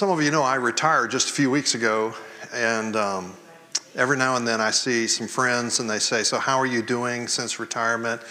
some 0.00 0.08
of 0.08 0.22
you 0.22 0.30
know 0.30 0.42
I 0.42 0.54
retired 0.54 1.10
just 1.10 1.28
a 1.28 1.32
few 1.34 1.50
weeks 1.50 1.74
ago, 1.74 2.14
and 2.54 2.96
um, 2.96 3.34
every 3.96 4.16
now 4.16 4.36
and 4.36 4.48
then 4.48 4.58
I 4.58 4.70
see 4.70 5.06
some 5.06 5.28
friends 5.28 5.78
and 5.78 5.90
they 5.90 5.98
say, 5.98 6.22
So, 6.22 6.38
how 6.38 6.56
are 6.56 6.64
you 6.64 6.80
doing 6.80 7.28
since 7.28 7.60
retirement? 7.60 8.22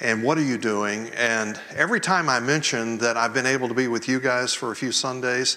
And 0.00 0.22
what 0.22 0.36
are 0.36 0.42
you 0.42 0.58
doing? 0.58 1.08
And 1.16 1.58
every 1.74 2.00
time 2.00 2.28
I 2.28 2.38
mention 2.38 2.98
that 2.98 3.16
I've 3.16 3.32
been 3.32 3.46
able 3.46 3.66
to 3.68 3.72
be 3.72 3.88
with 3.88 4.08
you 4.10 4.20
guys 4.20 4.52
for 4.52 4.72
a 4.72 4.76
few 4.76 4.92
Sundays, 4.92 5.56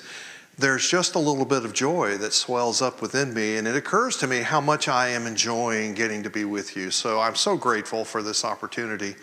there's 0.57 0.89
just 0.89 1.15
a 1.15 1.19
little 1.19 1.43
bit 1.43 1.65
of 1.65 1.73
joy 1.73 2.15
that 2.19 2.31
swells 2.31 2.81
up 2.81 3.01
within 3.01 3.33
me. 3.33 3.57
And 3.57 3.67
it 3.67 3.75
occurs 3.75 4.15
to 4.19 4.27
me 4.27 4.43
how 4.43 4.61
much 4.61 4.87
I 4.87 5.09
am 5.09 5.27
enjoying 5.27 5.93
getting 5.93 6.23
to 6.23 6.29
be 6.29 6.45
with 6.45 6.77
you. 6.77 6.89
So, 6.89 7.19
I'm 7.19 7.35
so 7.35 7.57
grateful 7.57 8.05
for 8.05 8.23
this 8.23 8.45
opportunity 8.45 9.15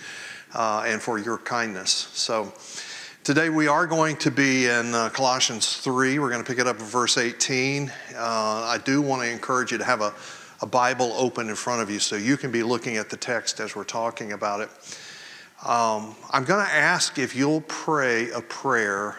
uh, 0.55 0.84
and 0.87 1.00
for 1.00 1.16
your 1.16 1.39
kindness. 1.39 2.11
So, 2.12 2.52
Today 3.23 3.50
we 3.50 3.68
are 3.68 3.87
going 3.87 4.16
to 4.16 4.30
be 4.30 4.66
in 4.66 4.95
uh, 4.95 5.11
Colossians 5.11 5.77
3. 5.77 6.18
We're 6.18 6.30
going 6.30 6.43
to 6.43 6.48
pick 6.48 6.59
it 6.59 6.66
up 6.66 6.77
at 6.77 6.82
verse 6.82 7.18
18. 7.18 7.93
Uh, 8.14 8.18
I 8.18 8.79
do 8.82 9.03
want 9.03 9.21
to 9.21 9.29
encourage 9.29 9.72
you 9.72 9.77
to 9.77 9.85
have 9.85 10.00
a, 10.00 10.14
a 10.63 10.67
Bible 10.67 11.13
open 11.13 11.50
in 11.50 11.54
front 11.54 11.82
of 11.82 11.91
you 11.91 11.99
so 11.99 12.17
you 12.17 12.39
can 12.39 12.50
be 12.50 12.63
looking 12.63 12.96
at 12.96 13.11
the 13.11 13.18
text 13.18 13.61
as 13.61 13.77
we're 13.77 13.85
talking 13.85 14.32
about 14.32 14.63
it. 14.63 14.71
Um, 15.68 16.17
I'm 16.30 16.44
going 16.44 16.64
to 16.64 16.72
ask 16.72 17.18
if 17.18 17.36
you'll 17.36 17.61
pray 17.61 18.30
a 18.30 18.41
prayer 18.41 19.18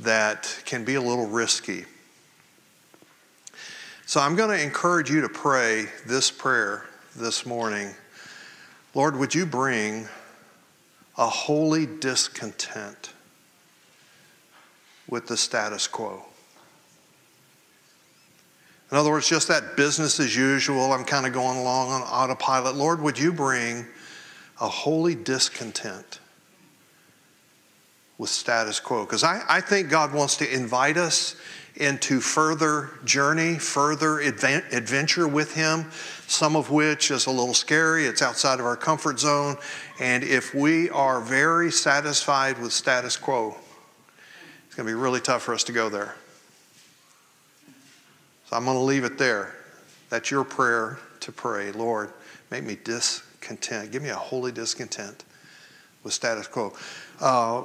that 0.00 0.60
can 0.64 0.84
be 0.84 0.96
a 0.96 1.00
little 1.00 1.28
risky. 1.28 1.84
So 4.06 4.20
I'm 4.20 4.34
going 4.34 4.50
to 4.50 4.60
encourage 4.60 5.08
you 5.08 5.20
to 5.20 5.28
pray 5.28 5.86
this 6.04 6.32
prayer 6.32 6.84
this 7.14 7.46
morning. 7.46 7.94
Lord, 8.92 9.16
would 9.16 9.36
you 9.36 9.46
bring 9.46 10.08
a 11.16 11.26
holy 11.26 11.86
discontent 11.86 13.12
with 15.08 15.26
the 15.26 15.36
status 15.36 15.86
quo. 15.86 16.24
In 18.90 18.98
other 18.98 19.10
words, 19.10 19.28
just 19.28 19.48
that 19.48 19.76
business 19.76 20.20
as 20.20 20.36
usual, 20.36 20.92
I'm 20.92 21.04
kind 21.04 21.26
of 21.26 21.32
going 21.32 21.58
along 21.58 21.90
on 21.90 22.02
autopilot. 22.02 22.76
Lord, 22.76 23.00
would 23.00 23.18
you 23.18 23.32
bring 23.32 23.86
a 24.60 24.68
holy 24.68 25.14
discontent 25.14 26.20
with 28.18 28.28
status 28.28 28.80
quo? 28.80 29.04
Because 29.04 29.24
I, 29.24 29.42
I 29.48 29.60
think 29.62 29.88
God 29.88 30.12
wants 30.12 30.36
to 30.36 30.54
invite 30.54 30.98
us 30.98 31.36
into 31.76 32.20
further 32.20 32.90
journey, 33.04 33.58
further 33.58 34.20
adventure 34.20 35.26
with 35.26 35.54
Him, 35.54 35.90
some 36.32 36.56
of 36.56 36.70
which 36.70 37.10
is 37.10 37.26
a 37.26 37.30
little 37.30 37.54
scary. 37.54 38.06
It's 38.06 38.22
outside 38.22 38.58
of 38.58 38.66
our 38.66 38.76
comfort 38.76 39.20
zone. 39.20 39.56
And 40.00 40.24
if 40.24 40.54
we 40.54 40.88
are 40.90 41.20
very 41.20 41.70
satisfied 41.70 42.58
with 42.58 42.72
status 42.72 43.16
quo, 43.16 43.54
it's 44.66 44.74
going 44.74 44.86
to 44.86 44.92
be 44.92 44.98
really 44.98 45.20
tough 45.20 45.42
for 45.42 45.52
us 45.52 45.62
to 45.64 45.72
go 45.72 45.88
there. 45.90 46.14
So 48.46 48.56
I'm 48.56 48.64
going 48.64 48.78
to 48.78 48.82
leave 48.82 49.04
it 49.04 49.18
there. 49.18 49.54
That's 50.08 50.30
your 50.30 50.44
prayer 50.44 50.98
to 51.20 51.32
pray. 51.32 51.70
Lord, 51.72 52.12
make 52.50 52.64
me 52.64 52.78
discontent. 52.82 53.92
Give 53.92 54.02
me 54.02 54.08
a 54.08 54.16
holy 54.16 54.52
discontent 54.52 55.24
with 56.02 56.14
status 56.14 56.46
quo. 56.46 56.72
Uh, 57.20 57.60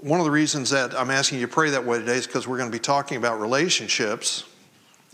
one 0.00 0.18
of 0.20 0.24
the 0.24 0.30
reasons 0.32 0.70
that 0.70 0.94
I'm 0.94 1.10
asking 1.10 1.38
you 1.38 1.46
to 1.46 1.52
pray 1.52 1.70
that 1.70 1.84
way 1.84 1.98
today 1.98 2.16
is 2.16 2.26
because 2.26 2.48
we're 2.48 2.58
going 2.58 2.70
to 2.70 2.76
be 2.76 2.82
talking 2.82 3.16
about 3.16 3.40
relationships 3.40 4.44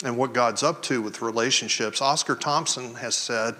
and 0.03 0.17
what 0.17 0.33
God's 0.33 0.63
up 0.63 0.83
to 0.85 1.01
with 1.01 1.23
relationships. 1.23 2.03
Oscar 2.03 2.35
Thompson 2.35 2.95
has 2.97 3.15
said 3.15 3.55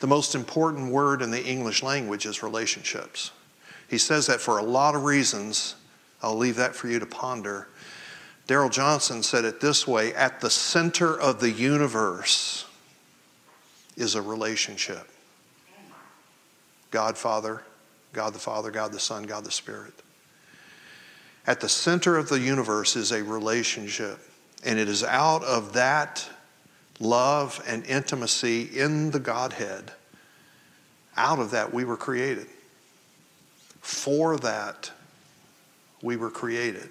the 0.00 0.06
most 0.06 0.34
important 0.34 0.90
word 0.90 1.20
in 1.20 1.30
the 1.30 1.44
English 1.44 1.82
language 1.82 2.24
is 2.24 2.42
relationships. 2.42 3.32
He 3.88 3.98
says 3.98 4.26
that 4.28 4.40
for 4.40 4.58
a 4.58 4.62
lot 4.62 4.94
of 4.94 5.04
reasons. 5.04 5.74
I'll 6.22 6.36
leave 6.36 6.56
that 6.56 6.74
for 6.74 6.88
you 6.88 6.98
to 6.98 7.06
ponder. 7.06 7.68
Darrell 8.46 8.70
Johnson 8.70 9.22
said 9.22 9.44
it 9.44 9.60
this 9.60 9.86
way 9.86 10.14
at 10.14 10.40
the 10.40 10.50
center 10.50 11.18
of 11.18 11.40
the 11.40 11.50
universe 11.50 12.66
is 13.96 14.14
a 14.14 14.22
relationship 14.22 15.08
God 16.90 17.18
Father, 17.18 17.62
God 18.12 18.34
the 18.34 18.38
Father, 18.38 18.70
God 18.70 18.92
the 18.92 19.00
Son, 19.00 19.24
God 19.24 19.44
the 19.44 19.50
Spirit. 19.50 19.94
At 21.46 21.60
the 21.60 21.68
center 21.68 22.16
of 22.16 22.28
the 22.28 22.38
universe 22.38 22.96
is 22.96 23.12
a 23.12 23.22
relationship. 23.22 24.18
And 24.64 24.78
it 24.78 24.88
is 24.88 25.04
out 25.04 25.44
of 25.44 25.74
that 25.74 26.28
love 26.98 27.62
and 27.66 27.84
intimacy 27.84 28.62
in 28.62 29.10
the 29.10 29.20
Godhead, 29.20 29.92
out 31.16 31.38
of 31.38 31.50
that 31.50 31.72
we 31.72 31.84
were 31.84 31.96
created. 31.96 32.46
For 33.80 34.38
that 34.38 34.90
we 36.02 36.16
were 36.16 36.30
created. 36.30 36.88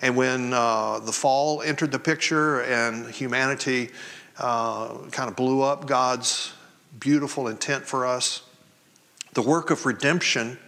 And 0.00 0.16
when 0.16 0.52
uh, 0.52 1.00
the 1.00 1.12
fall 1.12 1.62
entered 1.62 1.92
the 1.92 1.98
picture 1.98 2.62
and 2.62 3.08
humanity 3.08 3.90
uh, 4.38 4.96
kind 5.10 5.28
of 5.28 5.36
blew 5.36 5.62
up 5.62 5.86
God's 5.86 6.52
beautiful 6.98 7.48
intent 7.48 7.84
for 7.84 8.06
us, 8.06 8.42
the 9.34 9.42
work 9.42 9.70
of 9.70 9.86
redemption 9.86 10.58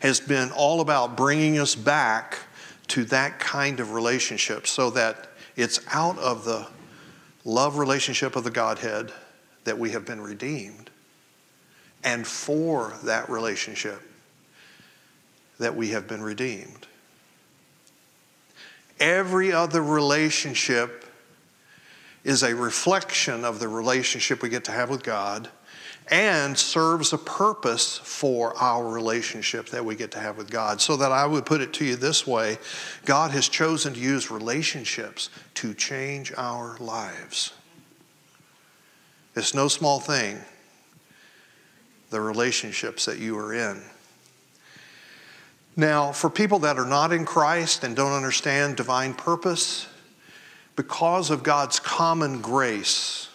has 0.00 0.20
been 0.20 0.50
all 0.52 0.80
about 0.80 1.16
bringing 1.16 1.58
us 1.58 1.74
back 1.74 2.38
to 2.88 3.04
that 3.04 3.38
kind 3.38 3.80
of 3.80 3.92
relationship 3.92 4.66
so 4.66 4.90
that 4.90 5.28
it's 5.56 5.80
out 5.92 6.18
of 6.18 6.44
the 6.44 6.66
love 7.44 7.78
relationship 7.78 8.36
of 8.36 8.44
the 8.44 8.50
Godhead 8.50 9.12
that 9.64 9.78
we 9.78 9.90
have 9.90 10.04
been 10.04 10.20
redeemed. 10.20 10.90
And 12.04 12.26
for 12.26 12.94
that 13.04 13.28
relationship 13.28 14.00
that 15.58 15.74
we 15.74 15.88
have 15.88 16.06
been 16.06 16.22
redeemed. 16.22 16.86
Every 19.00 19.52
other 19.52 19.82
relationship 19.82 21.04
is 22.24 22.42
a 22.42 22.54
reflection 22.54 23.44
of 23.44 23.60
the 23.60 23.68
relationship 23.68 24.42
we 24.42 24.48
get 24.48 24.64
to 24.64 24.72
have 24.72 24.90
with 24.90 25.02
God 25.02 25.48
and 26.10 26.56
serves 26.56 27.12
a 27.12 27.18
purpose 27.18 27.98
for 27.98 28.56
our 28.56 28.88
relationship 28.88 29.68
that 29.68 29.84
we 29.84 29.94
get 29.94 30.10
to 30.12 30.18
have 30.18 30.36
with 30.36 30.50
God. 30.50 30.80
So 30.80 30.96
that 30.96 31.12
I 31.12 31.26
would 31.26 31.46
put 31.46 31.60
it 31.60 31.72
to 31.74 31.84
you 31.84 31.96
this 31.96 32.26
way 32.26 32.58
God 33.04 33.30
has 33.30 33.48
chosen 33.48 33.94
to 33.94 34.00
use 34.00 34.30
relationships 34.30 35.30
to 35.54 35.74
change 35.74 36.32
our 36.36 36.76
lives. 36.78 37.52
It's 39.36 39.54
no 39.54 39.68
small 39.68 40.00
thing, 40.00 40.38
the 42.10 42.20
relationships 42.20 43.04
that 43.04 43.18
you 43.18 43.38
are 43.38 43.54
in. 43.54 43.82
Now, 45.76 46.10
for 46.10 46.28
people 46.28 46.58
that 46.60 46.76
are 46.76 46.86
not 46.86 47.12
in 47.12 47.24
Christ 47.24 47.84
and 47.84 47.94
don't 47.94 48.12
understand 48.12 48.76
divine 48.76 49.14
purpose, 49.14 49.86
because 50.78 51.30
of 51.30 51.42
God's 51.42 51.80
common 51.80 52.40
grace, 52.40 53.27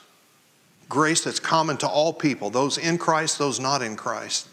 grace 0.94 1.24
that's 1.24 1.40
common 1.40 1.76
to 1.76 1.88
all 1.88 2.14
people, 2.14 2.52
those 2.52 2.78
in 2.78 3.00
Christ, 3.00 3.40
those 3.40 3.60
not 3.60 3.82
in 3.82 3.96
Christ. 3.96 4.48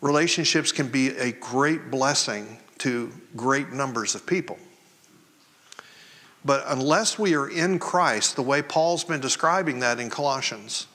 Relationships 0.00 0.72
can 0.72 0.88
be 0.88 1.08
a 1.08 1.32
great 1.32 1.90
blessing 1.90 2.58
to 2.78 3.12
great 3.36 3.70
numbers 3.70 4.14
of 4.14 4.24
people. 4.24 4.58
But 6.42 6.64
unless 6.68 7.18
we 7.18 7.34
are 7.34 7.50
in 7.50 7.78
Christ, 7.78 8.36
the 8.36 8.42
way 8.42 8.62
Paul's 8.62 9.04
been 9.04 9.20
describing 9.20 9.80
that 9.80 10.00
in 10.00 10.08
Colossians, 10.08 10.86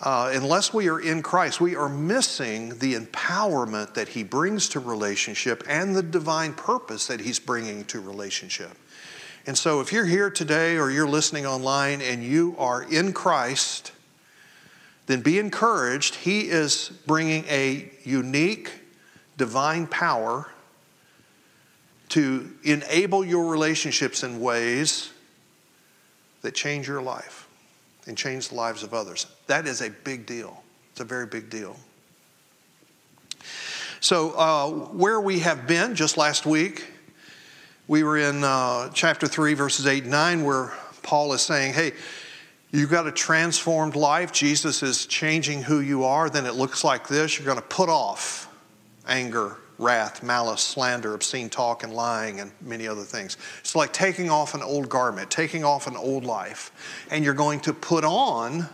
uh, 0.00 0.32
unless 0.34 0.74
we 0.74 0.88
are 0.88 0.98
in 0.98 1.22
Christ, 1.22 1.60
we 1.60 1.76
are 1.76 1.88
missing 1.88 2.80
the 2.80 2.94
empowerment 2.94 3.94
that 3.94 4.08
he 4.08 4.24
brings 4.24 4.68
to 4.70 4.80
relationship 4.80 5.62
and 5.68 5.94
the 5.94 6.02
divine 6.02 6.52
purpose 6.52 7.06
that 7.06 7.20
he's 7.20 7.38
bringing 7.38 7.84
to 7.84 8.00
relationship. 8.00 8.76
And 9.48 9.56
so, 9.56 9.80
if 9.80 9.94
you're 9.94 10.04
here 10.04 10.28
today 10.28 10.76
or 10.76 10.90
you're 10.90 11.08
listening 11.08 11.46
online 11.46 12.02
and 12.02 12.22
you 12.22 12.54
are 12.58 12.82
in 12.82 13.14
Christ, 13.14 13.92
then 15.06 15.22
be 15.22 15.38
encouraged. 15.38 16.16
He 16.16 16.50
is 16.50 16.90
bringing 17.06 17.46
a 17.48 17.90
unique 18.04 18.70
divine 19.38 19.86
power 19.86 20.50
to 22.10 22.50
enable 22.62 23.24
your 23.24 23.50
relationships 23.50 24.22
in 24.22 24.38
ways 24.38 25.12
that 26.42 26.54
change 26.54 26.86
your 26.86 27.00
life 27.00 27.48
and 28.06 28.18
change 28.18 28.50
the 28.50 28.54
lives 28.54 28.82
of 28.82 28.92
others. 28.92 29.24
That 29.46 29.66
is 29.66 29.80
a 29.80 29.88
big 29.88 30.26
deal. 30.26 30.62
It's 30.90 31.00
a 31.00 31.04
very 31.04 31.24
big 31.24 31.48
deal. 31.48 31.74
So, 34.00 34.32
uh, 34.32 34.68
where 34.92 35.22
we 35.22 35.38
have 35.38 35.66
been 35.66 35.94
just 35.94 36.18
last 36.18 36.44
week, 36.44 36.97
we 37.88 38.02
were 38.02 38.18
in 38.18 38.44
uh, 38.44 38.90
chapter 38.90 39.26
3, 39.26 39.54
verses 39.54 39.86
8 39.86 40.02
and 40.02 40.12
9, 40.12 40.44
where 40.44 40.72
Paul 41.02 41.32
is 41.32 41.40
saying, 41.40 41.72
Hey, 41.72 41.92
you've 42.70 42.90
got 42.90 43.06
a 43.06 43.12
transformed 43.12 43.96
life. 43.96 44.30
Jesus 44.30 44.82
is 44.82 45.06
changing 45.06 45.62
who 45.62 45.80
you 45.80 46.04
are. 46.04 46.28
Then 46.28 46.44
it 46.44 46.54
looks 46.54 46.84
like 46.84 47.08
this. 47.08 47.38
You're 47.38 47.46
going 47.46 47.56
to 47.56 47.62
put 47.62 47.88
off 47.88 48.54
anger, 49.08 49.56
wrath, 49.78 50.22
malice, 50.22 50.60
slander, 50.60 51.14
obscene 51.14 51.48
talk, 51.48 51.82
and 51.82 51.94
lying, 51.94 52.40
and 52.40 52.52
many 52.60 52.86
other 52.86 53.04
things. 53.04 53.38
It's 53.60 53.74
like 53.74 53.94
taking 53.94 54.28
off 54.28 54.54
an 54.54 54.62
old 54.62 54.90
garment, 54.90 55.30
taking 55.30 55.64
off 55.64 55.86
an 55.86 55.96
old 55.96 56.24
life. 56.24 57.06
And 57.10 57.24
you're 57.24 57.32
going 57.32 57.60
to 57.60 57.72
put 57.72 58.04
on 58.04 58.68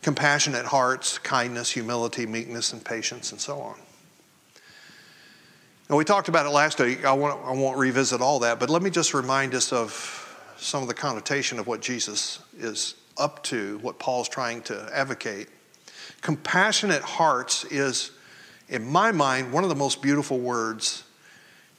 compassionate 0.00 0.64
hearts, 0.64 1.18
kindness, 1.18 1.70
humility, 1.72 2.24
meekness, 2.24 2.72
and 2.72 2.84
patience, 2.84 3.32
and 3.32 3.40
so 3.40 3.58
on. 3.58 3.74
We 5.90 6.04
talked 6.04 6.28
about 6.28 6.44
it 6.44 6.50
last 6.50 6.78
week. 6.80 7.06
I 7.06 7.12
won't, 7.14 7.42
I 7.46 7.52
won't 7.52 7.78
revisit 7.78 8.20
all 8.20 8.40
that, 8.40 8.60
but 8.60 8.68
let 8.68 8.82
me 8.82 8.90
just 8.90 9.14
remind 9.14 9.54
us 9.54 9.72
of 9.72 10.38
some 10.58 10.82
of 10.82 10.88
the 10.88 10.92
connotation 10.92 11.58
of 11.58 11.66
what 11.66 11.80
Jesus 11.80 12.40
is 12.58 12.94
up 13.16 13.42
to, 13.44 13.78
what 13.78 13.98
Paul's 13.98 14.28
trying 14.28 14.60
to 14.62 14.86
advocate. 14.92 15.48
Compassionate 16.20 17.00
hearts 17.00 17.64
is, 17.64 18.10
in 18.68 18.86
my 18.86 19.12
mind, 19.12 19.50
one 19.50 19.62
of 19.62 19.70
the 19.70 19.74
most 19.74 20.02
beautiful 20.02 20.38
words 20.38 21.04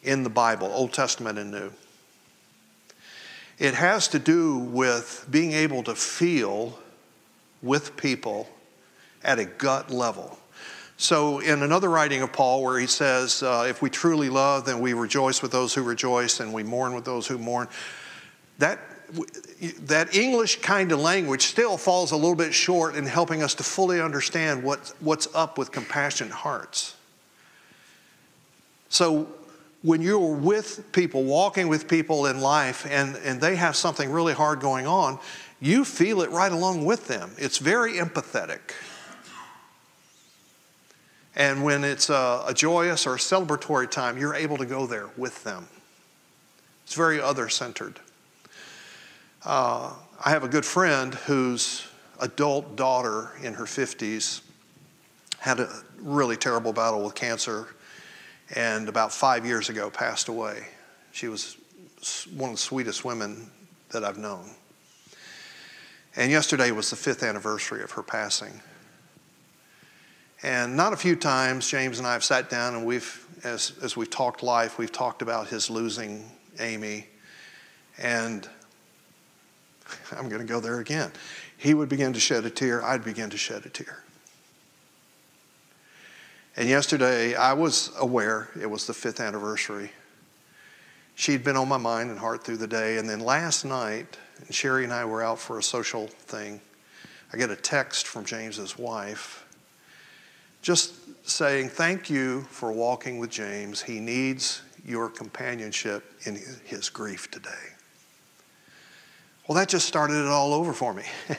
in 0.01 0.23
the 0.23 0.29
Bible, 0.29 0.71
Old 0.73 0.91
Testament 0.91 1.37
and 1.37 1.51
New. 1.51 1.71
It 3.59 3.75
has 3.75 4.07
to 4.07 4.17
do 4.17 4.57
with 4.57 5.27
being 5.29 5.51
able 5.51 5.83
to 5.83 5.93
feel 5.93 6.79
with 7.61 7.95
people 7.95 8.49
at 9.23 9.37
a 9.37 9.45
gut 9.45 9.91
level. 9.91 10.39
So, 11.01 11.39
in 11.39 11.63
another 11.63 11.89
writing 11.89 12.21
of 12.23 12.33
Paul, 12.33 12.61
where 12.61 12.77
he 12.77 12.85
says, 12.85 13.41
uh, 13.41 13.65
If 13.69 13.81
we 13.81 13.89
truly 13.89 14.27
love, 14.27 14.65
then 14.65 14.81
we 14.81 14.91
rejoice 14.91 15.41
with 15.41 15.49
those 15.49 15.73
who 15.73 15.81
rejoice, 15.81 16.41
and 16.41 16.51
we 16.51 16.61
mourn 16.61 16.93
with 16.93 17.05
those 17.05 17.25
who 17.25 17.37
mourn. 17.37 17.69
That, 18.57 18.79
that 19.83 20.13
English 20.13 20.57
kind 20.57 20.91
of 20.91 20.99
language 20.99 21.43
still 21.43 21.77
falls 21.77 22.11
a 22.11 22.17
little 22.17 22.35
bit 22.35 22.53
short 22.53 22.95
in 22.95 23.05
helping 23.05 23.41
us 23.41 23.55
to 23.55 23.63
fully 23.63 24.01
understand 24.01 24.61
what, 24.61 24.93
what's 24.99 25.33
up 25.33 25.57
with 25.57 25.71
compassionate 25.71 26.33
hearts. 26.33 26.97
So, 28.89 29.29
when 29.83 30.01
you're 30.01 30.35
with 30.35 30.91
people, 30.91 31.23
walking 31.23 31.69
with 31.69 31.87
people 31.87 32.25
in 32.25 32.41
life, 32.41 32.85
and, 32.85 33.15
and 33.23 33.39
they 33.39 33.55
have 33.55 33.77
something 33.77 34.11
really 34.11 34.33
hard 34.33 34.59
going 34.59 34.85
on, 34.85 35.17
you 35.61 35.85
feel 35.85 36.21
it 36.23 36.29
right 36.29 36.51
along 36.51 36.83
with 36.83 37.07
them. 37.07 37.31
It's 37.37 37.57
very 37.57 37.93
empathetic. 37.93 38.73
And 41.35 41.63
when 41.63 41.83
it's 41.83 42.09
a, 42.09 42.43
a 42.47 42.53
joyous 42.53 43.05
or 43.05 43.15
a 43.15 43.17
celebratory 43.17 43.89
time, 43.89 44.17
you're 44.17 44.35
able 44.35 44.57
to 44.57 44.65
go 44.65 44.87
there 44.87 45.09
with 45.15 45.43
them. 45.43 45.67
It's 46.83 46.95
very 46.95 47.21
other 47.21 47.49
centered. 47.49 47.99
Uh, 49.45 49.93
I 50.23 50.31
have 50.31 50.43
a 50.43 50.49
good 50.49 50.65
friend 50.65 51.13
whose 51.13 51.87
adult 52.19 52.75
daughter 52.75 53.31
in 53.41 53.53
her 53.53 53.63
50s 53.63 54.41
had 55.37 55.59
a 55.59 55.69
really 56.01 56.35
terrible 56.35 56.73
battle 56.73 57.03
with 57.03 57.15
cancer 57.15 57.67
and 58.55 58.89
about 58.89 59.13
five 59.13 59.45
years 59.45 59.69
ago 59.69 59.89
passed 59.89 60.27
away. 60.27 60.65
She 61.11 61.27
was 61.27 61.57
one 62.35 62.49
of 62.49 62.55
the 62.55 62.61
sweetest 62.61 63.05
women 63.05 63.49
that 63.91 64.03
I've 64.03 64.17
known. 64.17 64.49
And 66.15 66.31
yesterday 66.31 66.71
was 66.71 66.89
the 66.89 66.95
fifth 66.95 67.23
anniversary 67.23 67.83
of 67.83 67.91
her 67.91 68.03
passing. 68.03 68.61
And 70.41 70.77
not 70.77 70.93
a 70.93 70.97
few 70.97 71.15
times, 71.15 71.69
James 71.69 71.99
and 71.99 72.07
I 72.07 72.13
have 72.13 72.23
sat 72.23 72.49
down 72.49 72.75
and 72.75 72.85
we've, 72.85 73.25
as, 73.43 73.73
as 73.81 73.97
we've 73.97 74.09
talked 74.09 74.41
life, 74.41 74.77
we've 74.77 74.91
talked 74.91 75.21
about 75.21 75.47
his 75.47 75.69
losing 75.69 76.23
Amy. 76.59 77.07
And 77.97 78.47
I'm 80.15 80.29
going 80.29 80.41
to 80.41 80.47
go 80.47 80.59
there 80.59 80.79
again. 80.79 81.11
He 81.57 81.73
would 81.73 81.89
begin 81.89 82.13
to 82.13 82.19
shed 82.19 82.45
a 82.45 82.49
tear, 82.49 82.83
I'd 82.83 83.03
begin 83.03 83.29
to 83.31 83.37
shed 83.37 83.65
a 83.65 83.69
tear. 83.69 84.03
And 86.55 86.67
yesterday, 86.67 87.35
I 87.35 87.53
was 87.53 87.91
aware 87.97 88.49
it 88.59 88.69
was 88.69 88.87
the 88.87 88.93
fifth 88.93 89.19
anniversary. 89.19 89.91
She'd 91.15 91.43
been 91.43 91.57
on 91.57 91.67
my 91.67 91.77
mind 91.77 92.11
and 92.11 92.19
heart 92.19 92.45
through 92.45 92.57
the 92.57 92.67
day. 92.67 92.97
And 92.97 93.09
then 93.09 93.19
last 93.19 93.65
night, 93.65 94.17
and 94.37 94.55
Sherry 94.55 94.85
and 94.85 94.93
I 94.93 95.03
were 95.03 95.21
out 95.21 95.39
for 95.39 95.59
a 95.59 95.63
social 95.63 96.07
thing. 96.07 96.61
I 97.33 97.37
get 97.37 97.49
a 97.49 97.55
text 97.55 98.07
from 98.07 98.23
James's 98.25 98.77
wife 98.77 99.45
just 100.61 100.93
saying, 101.29 101.69
Thank 101.69 102.09
you 102.09 102.41
for 102.49 102.71
walking 102.71 103.19
with 103.19 103.29
James. 103.29 103.81
He 103.81 103.99
needs 103.99 104.61
your 104.85 105.09
companionship 105.09 106.03
in 106.25 106.39
his 106.65 106.89
grief 106.89 107.29
today. 107.29 107.49
Well, 109.47 109.55
that 109.55 109.67
just 109.67 109.87
started 109.87 110.13
it 110.13 110.27
all 110.27 110.53
over 110.53 110.73
for 110.73 110.93
me. 110.93 111.03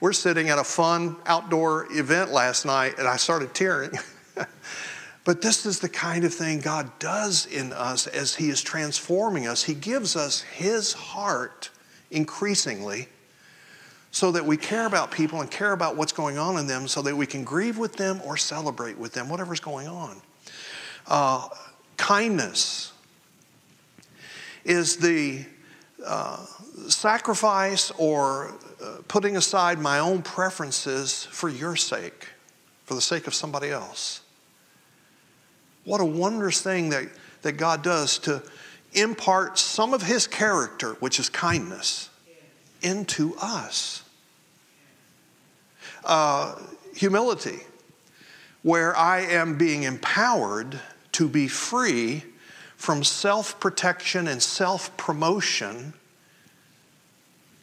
We're 0.00 0.12
sitting 0.12 0.50
at 0.50 0.58
a 0.58 0.64
fun 0.64 1.16
outdoor 1.24 1.86
event 1.90 2.30
last 2.30 2.66
night, 2.66 2.98
and 2.98 3.08
I 3.08 3.16
started 3.16 3.54
tearing. 3.54 3.92
but 5.24 5.40
this 5.40 5.64
is 5.64 5.80
the 5.80 5.88
kind 5.88 6.24
of 6.24 6.34
thing 6.34 6.60
God 6.60 6.90
does 6.98 7.46
in 7.46 7.72
us 7.72 8.06
as 8.06 8.34
He 8.34 8.50
is 8.50 8.60
transforming 8.60 9.46
us. 9.46 9.62
He 9.62 9.72
gives 9.72 10.14
us 10.14 10.42
His 10.42 10.92
heart 10.92 11.70
increasingly 12.10 13.08
so 14.14 14.30
that 14.30 14.46
we 14.46 14.56
care 14.56 14.86
about 14.86 15.10
people 15.10 15.40
and 15.40 15.50
care 15.50 15.72
about 15.72 15.96
what's 15.96 16.12
going 16.12 16.38
on 16.38 16.56
in 16.56 16.68
them 16.68 16.86
so 16.86 17.02
that 17.02 17.16
we 17.16 17.26
can 17.26 17.42
grieve 17.42 17.76
with 17.76 17.94
them 17.94 18.20
or 18.24 18.36
celebrate 18.36 18.96
with 18.96 19.12
them, 19.12 19.28
whatever's 19.28 19.58
going 19.58 19.88
on. 19.88 20.22
Uh, 21.08 21.48
kindness 21.96 22.92
is 24.64 24.98
the 24.98 25.44
uh, 26.06 26.46
sacrifice 26.86 27.90
or 27.98 28.54
uh, 28.80 28.98
putting 29.08 29.36
aside 29.36 29.80
my 29.80 29.98
own 29.98 30.22
preferences 30.22 31.24
for 31.24 31.48
your 31.48 31.74
sake, 31.74 32.28
for 32.84 32.94
the 32.94 33.00
sake 33.00 33.26
of 33.26 33.34
somebody 33.34 33.70
else. 33.70 34.20
What 35.82 36.00
a 36.00 36.04
wondrous 36.04 36.62
thing 36.62 36.90
that, 36.90 37.08
that 37.42 37.54
God 37.54 37.82
does 37.82 38.18
to 38.20 38.44
impart 38.92 39.58
some 39.58 39.92
of 39.92 40.02
His 40.02 40.28
character, 40.28 40.92
which 41.00 41.18
is 41.18 41.28
kindness, 41.28 42.10
into 42.80 43.34
us. 43.42 44.02
Uh, 46.04 46.54
humility, 46.94 47.60
where 48.62 48.96
I 48.96 49.20
am 49.20 49.58
being 49.58 49.82
empowered 49.82 50.80
to 51.12 51.28
be 51.28 51.48
free 51.48 52.24
from 52.76 53.02
self 53.04 53.58
protection 53.60 54.28
and 54.28 54.42
self 54.42 54.94
promotion, 54.96 55.94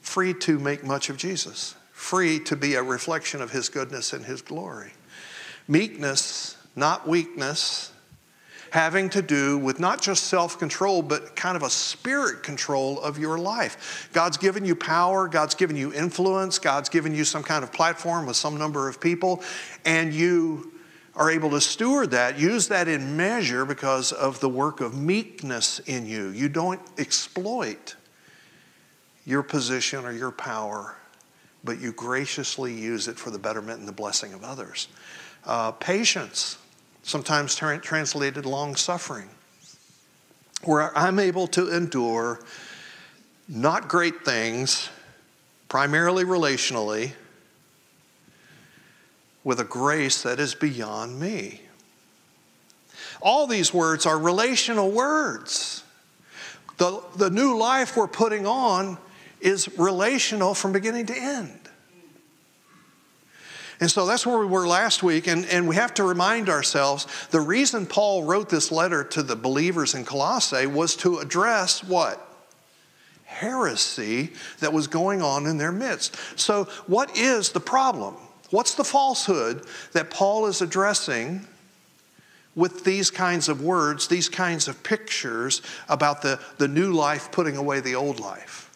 free 0.01 0.33
to 0.33 0.59
make 0.59 0.83
much 0.83 1.09
of 1.09 1.17
Jesus, 1.17 1.75
free 1.91 2.39
to 2.41 2.55
be 2.55 2.75
a 2.75 2.83
reflection 2.83 3.41
of 3.41 3.51
His 3.51 3.69
goodness 3.69 4.13
and 4.13 4.25
His 4.25 4.41
glory. 4.41 4.91
Meekness, 5.67 6.57
not 6.75 7.07
weakness, 7.07 7.90
having 8.71 9.09
to 9.09 9.21
do 9.21 9.57
with 9.57 9.79
not 9.79 10.01
just 10.01 10.23
self 10.23 10.57
control, 10.57 11.01
but 11.01 11.35
kind 11.35 11.55
of 11.55 11.63
a 11.63 11.69
spirit 11.69 12.41
control 12.41 12.99
of 13.01 13.19
your 13.19 13.37
life. 13.37 14.09
God's 14.13 14.37
given 14.37 14.65
you 14.65 14.75
power, 14.75 15.27
God's 15.27 15.55
given 15.55 15.75
you 15.75 15.93
influence, 15.93 16.57
God's 16.57 16.89
given 16.89 17.13
you 17.13 17.23
some 17.23 17.43
kind 17.43 17.63
of 17.63 17.71
platform 17.71 18.25
with 18.25 18.35
some 18.35 18.57
number 18.57 18.89
of 18.89 18.99
people, 18.99 19.43
and 19.85 20.13
you 20.13 20.71
are 21.15 21.29
able 21.29 21.49
to 21.49 21.59
steward 21.59 22.11
that, 22.11 22.39
use 22.39 22.69
that 22.69 22.87
in 22.87 23.17
measure 23.17 23.65
because 23.65 24.13
of 24.13 24.39
the 24.39 24.47
work 24.47 24.79
of 24.79 24.97
meekness 24.97 25.79
in 25.79 26.05
you. 26.05 26.29
You 26.29 26.47
don't 26.47 26.79
exploit 26.97 27.95
your 29.25 29.43
position 29.43 30.05
or 30.05 30.13
your 30.13 30.31
power, 30.31 30.95
but 31.65 31.81
you 31.81 31.91
graciously 31.91 32.73
use 32.73 33.09
it 33.09 33.17
for 33.17 33.29
the 33.29 33.37
betterment 33.37 33.79
and 33.79 33.87
the 33.87 33.93
blessing 33.93 34.33
of 34.33 34.45
others. 34.45 34.87
Uh, 35.43 35.73
patience 35.73 36.57
sometimes 37.03 37.55
tra- 37.55 37.79
translated 37.79 38.45
long 38.45 38.75
suffering, 38.75 39.29
where 40.63 40.95
I'm 40.97 41.19
able 41.19 41.47
to 41.47 41.75
endure 41.75 42.39
not 43.47 43.87
great 43.87 44.23
things, 44.23 44.89
primarily 45.67 46.23
relationally, 46.23 47.11
with 49.43 49.59
a 49.59 49.63
grace 49.65 50.21
that 50.23 50.39
is 50.39 50.53
beyond 50.53 51.19
me. 51.19 51.61
All 53.21 53.47
these 53.47 53.73
words 53.73 54.05
are 54.05 54.17
relational 54.17 54.91
words. 54.91 55.83
The, 56.77 57.03
the 57.15 57.29
new 57.29 57.57
life 57.57 57.95
we're 57.95 58.07
putting 58.07 58.47
on 58.47 58.97
is 59.39 59.69
relational 59.77 60.53
from 60.53 60.71
beginning 60.71 61.07
to 61.07 61.15
end. 61.15 61.60
And 63.81 63.89
so 63.89 64.05
that's 64.05 64.27
where 64.27 64.37
we 64.37 64.45
were 64.45 64.67
last 64.67 65.01
week. 65.01 65.27
And, 65.27 65.43
and 65.47 65.67
we 65.67 65.75
have 65.75 65.95
to 65.95 66.03
remind 66.03 66.49
ourselves 66.49 67.07
the 67.31 67.41
reason 67.41 67.87
Paul 67.87 68.23
wrote 68.23 68.47
this 68.47 68.71
letter 68.71 69.03
to 69.05 69.23
the 69.23 69.35
believers 69.35 69.95
in 69.95 70.05
Colossae 70.05 70.67
was 70.67 70.95
to 70.97 71.17
address 71.17 71.83
what? 71.83 72.27
Heresy 73.25 74.33
that 74.59 74.71
was 74.71 74.85
going 74.85 75.23
on 75.23 75.47
in 75.47 75.57
their 75.57 75.71
midst. 75.71 76.15
So, 76.39 76.65
what 76.85 77.17
is 77.17 77.49
the 77.49 77.59
problem? 77.59 78.15
What's 78.51 78.75
the 78.75 78.83
falsehood 78.83 79.65
that 79.93 80.11
Paul 80.11 80.45
is 80.45 80.61
addressing 80.61 81.47
with 82.53 82.83
these 82.83 83.09
kinds 83.09 83.49
of 83.49 83.63
words, 83.63 84.07
these 84.07 84.29
kinds 84.29 84.67
of 84.67 84.83
pictures 84.83 85.61
about 85.89 86.21
the, 86.21 86.39
the 86.57 86.67
new 86.67 86.91
life 86.91 87.31
putting 87.31 87.57
away 87.57 87.79
the 87.79 87.95
old 87.95 88.19
life? 88.19 88.69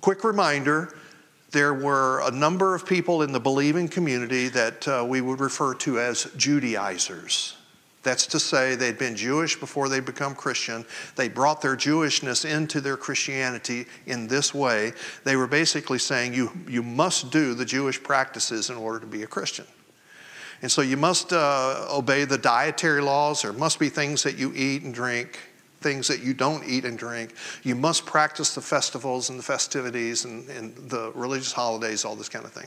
Quick 0.00 0.24
reminder 0.24 0.94
there 1.50 1.72
were 1.72 2.20
a 2.26 2.30
number 2.30 2.74
of 2.74 2.86
people 2.86 3.22
in 3.22 3.32
the 3.32 3.40
believing 3.40 3.88
community 3.88 4.48
that 4.48 4.86
uh, 4.86 5.04
we 5.06 5.20
would 5.20 5.40
refer 5.40 5.74
to 5.74 5.98
as 5.98 6.24
Judaizers. 6.36 7.56
That's 8.02 8.26
to 8.28 8.40
say, 8.40 8.74
they'd 8.74 8.98
been 8.98 9.16
Jewish 9.16 9.58
before 9.58 9.88
they 9.88 10.00
become 10.00 10.34
Christian. 10.34 10.84
They 11.16 11.28
brought 11.28 11.60
their 11.60 11.76
Jewishness 11.76 12.48
into 12.48 12.80
their 12.80 12.96
Christianity 12.96 13.86
in 14.06 14.28
this 14.28 14.54
way. 14.54 14.92
They 15.24 15.36
were 15.36 15.48
basically 15.48 15.98
saying, 15.98 16.32
you, 16.32 16.52
you 16.68 16.82
must 16.82 17.30
do 17.30 17.54
the 17.54 17.64
Jewish 17.64 18.02
practices 18.02 18.70
in 18.70 18.76
order 18.76 19.00
to 19.00 19.06
be 19.06 19.24
a 19.24 19.26
Christian. 19.26 19.66
And 20.62 20.70
so 20.70 20.80
you 20.80 20.96
must 20.96 21.32
uh, 21.32 21.86
obey 21.90 22.24
the 22.24 22.38
dietary 22.38 23.00
laws. 23.00 23.42
There 23.42 23.52
must 23.52 23.78
be 23.78 23.88
things 23.88 24.22
that 24.22 24.36
you 24.36 24.52
eat 24.54 24.82
and 24.82 24.94
drink, 24.94 25.38
things 25.80 26.08
that 26.08 26.22
you 26.22 26.34
don't 26.34 26.64
eat 26.66 26.84
and 26.84 26.98
drink. 26.98 27.34
You 27.62 27.74
must 27.74 28.04
practice 28.04 28.54
the 28.54 28.60
festivals 28.60 29.30
and 29.30 29.38
the 29.38 29.42
festivities 29.42 30.24
and, 30.24 30.48
and 30.48 30.74
the 30.76 31.12
religious 31.14 31.52
holidays, 31.52 32.04
all 32.04 32.16
this 32.16 32.28
kind 32.28 32.44
of 32.44 32.52
thing. 32.52 32.66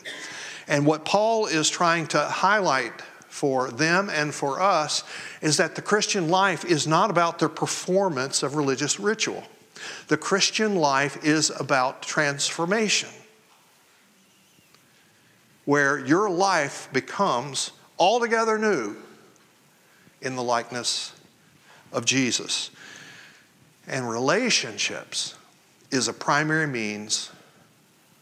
And 0.68 0.86
what 0.86 1.06
Paul 1.06 1.48
is 1.48 1.70
trying 1.70 2.08
to 2.08 2.20
highlight 2.20 2.94
for 3.27 3.72
them 3.72 4.10
and 4.10 4.34
for 4.34 4.62
us 4.62 5.03
is 5.41 5.58
that 5.58 5.75
the 5.75 5.82
Christian 5.82 6.30
life 6.30 6.65
is 6.65 6.86
not 6.88 7.10
about 7.10 7.39
the 7.39 7.50
performance 7.50 8.44
of 8.44 8.56
religious 8.56 9.00
ritual. 9.00 9.44
The 10.08 10.18
Christian 10.18 10.75
life 10.75 11.24
is 11.24 11.50
about 11.50 12.01
transformation, 12.03 13.10
where 15.65 15.98
your 15.98 16.30
life 16.30 16.89
becomes 16.94 17.72
altogether 17.98 18.58
new 18.58 18.96
in 20.22 20.36
the 20.36 20.44
likeness 20.44 21.13
of 21.91 22.06
Jesus. 22.06 22.70
And 23.88 24.09
relationships 24.09 25.35
is 25.89 26.07
a 26.07 26.13
primary 26.13 26.67
means 26.67 27.31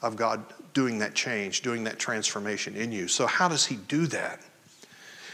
of 0.01 0.15
God 0.15 0.43
doing 0.73 0.99
that 0.99 1.13
change, 1.13 1.61
doing 1.61 1.83
that 1.83 1.99
transformation 1.99 2.75
in 2.75 2.91
you. 2.91 3.07
So, 3.07 3.27
how 3.27 3.47
does 3.47 3.65
He 3.65 3.75
do 3.75 4.07
that? 4.07 4.39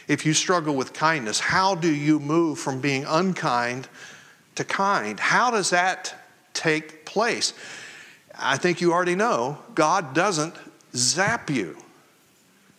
If 0.07 0.25
you 0.25 0.33
struggle 0.33 0.75
with 0.75 0.93
kindness, 0.93 1.39
how 1.39 1.75
do 1.75 1.91
you 1.91 2.19
move 2.19 2.59
from 2.59 2.79
being 2.79 3.05
unkind 3.07 3.87
to 4.55 4.63
kind? 4.63 5.19
How 5.19 5.51
does 5.51 5.71
that 5.71 6.13
take 6.53 7.05
place? 7.05 7.53
I 8.37 8.57
think 8.57 8.81
you 8.81 8.93
already 8.93 9.15
know 9.15 9.59
God 9.73 10.13
doesn't 10.13 10.55
zap 10.95 11.49
you. 11.49 11.75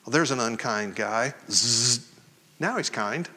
Well, 0.05 0.13
there's 0.13 0.31
an 0.31 0.41
unkind 0.41 0.95
guy. 0.95 1.35
Zzz. 1.51 2.07
Now 2.61 2.77
he's 2.77 2.91
kind. 2.91 3.29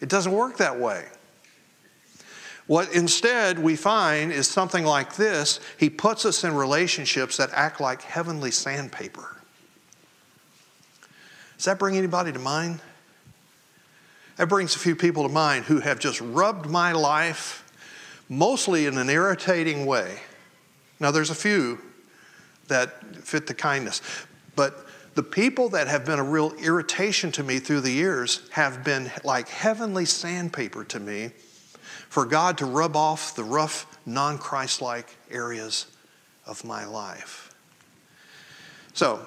It 0.00 0.08
doesn't 0.08 0.32
work 0.32 0.56
that 0.56 0.78
way. 0.80 1.06
What 2.66 2.92
instead 2.92 3.58
we 3.58 3.76
find 3.76 4.32
is 4.32 4.48
something 4.48 4.84
like 4.84 5.16
this 5.16 5.60
He 5.78 5.90
puts 5.90 6.24
us 6.24 6.44
in 6.44 6.54
relationships 6.54 7.36
that 7.36 7.50
act 7.52 7.80
like 7.80 8.02
heavenly 8.02 8.50
sandpaper. 8.50 9.36
Does 11.56 11.66
that 11.66 11.78
bring 11.78 11.96
anybody 11.96 12.32
to 12.32 12.38
mind? 12.38 12.80
That 14.36 14.48
brings 14.48 14.74
a 14.74 14.78
few 14.78 14.96
people 14.96 15.22
to 15.24 15.28
mind 15.28 15.66
who 15.66 15.80
have 15.80 15.98
just 15.98 16.20
rubbed 16.20 16.68
my 16.68 16.92
life 16.92 17.70
mostly 18.28 18.86
in 18.86 18.96
an 18.96 19.10
irritating 19.10 19.84
way. 19.84 20.20
Now, 20.98 21.10
there's 21.10 21.30
a 21.30 21.34
few 21.34 21.78
that 22.68 23.16
fit 23.16 23.46
the 23.46 23.54
kindness, 23.54 24.00
but 24.56 24.86
the 25.14 25.22
people 25.22 25.68
that 25.70 25.88
have 25.88 26.06
been 26.06 26.18
a 26.18 26.24
real 26.24 26.52
irritation 26.54 27.30
to 27.32 27.42
me 27.42 27.58
through 27.58 27.82
the 27.82 27.90
years 27.90 28.48
have 28.52 28.82
been 28.82 29.10
like 29.22 29.48
heavenly 29.48 30.06
sandpaper 30.06 30.84
to 30.84 30.98
me 30.98 31.32
for 32.12 32.26
God 32.26 32.58
to 32.58 32.66
rub 32.66 32.94
off 32.94 33.34
the 33.36 33.42
rough, 33.42 33.86
non 34.04 34.36
Christ 34.36 34.82
like 34.82 35.16
areas 35.30 35.86
of 36.44 36.62
my 36.62 36.84
life. 36.84 37.54
So, 38.92 39.26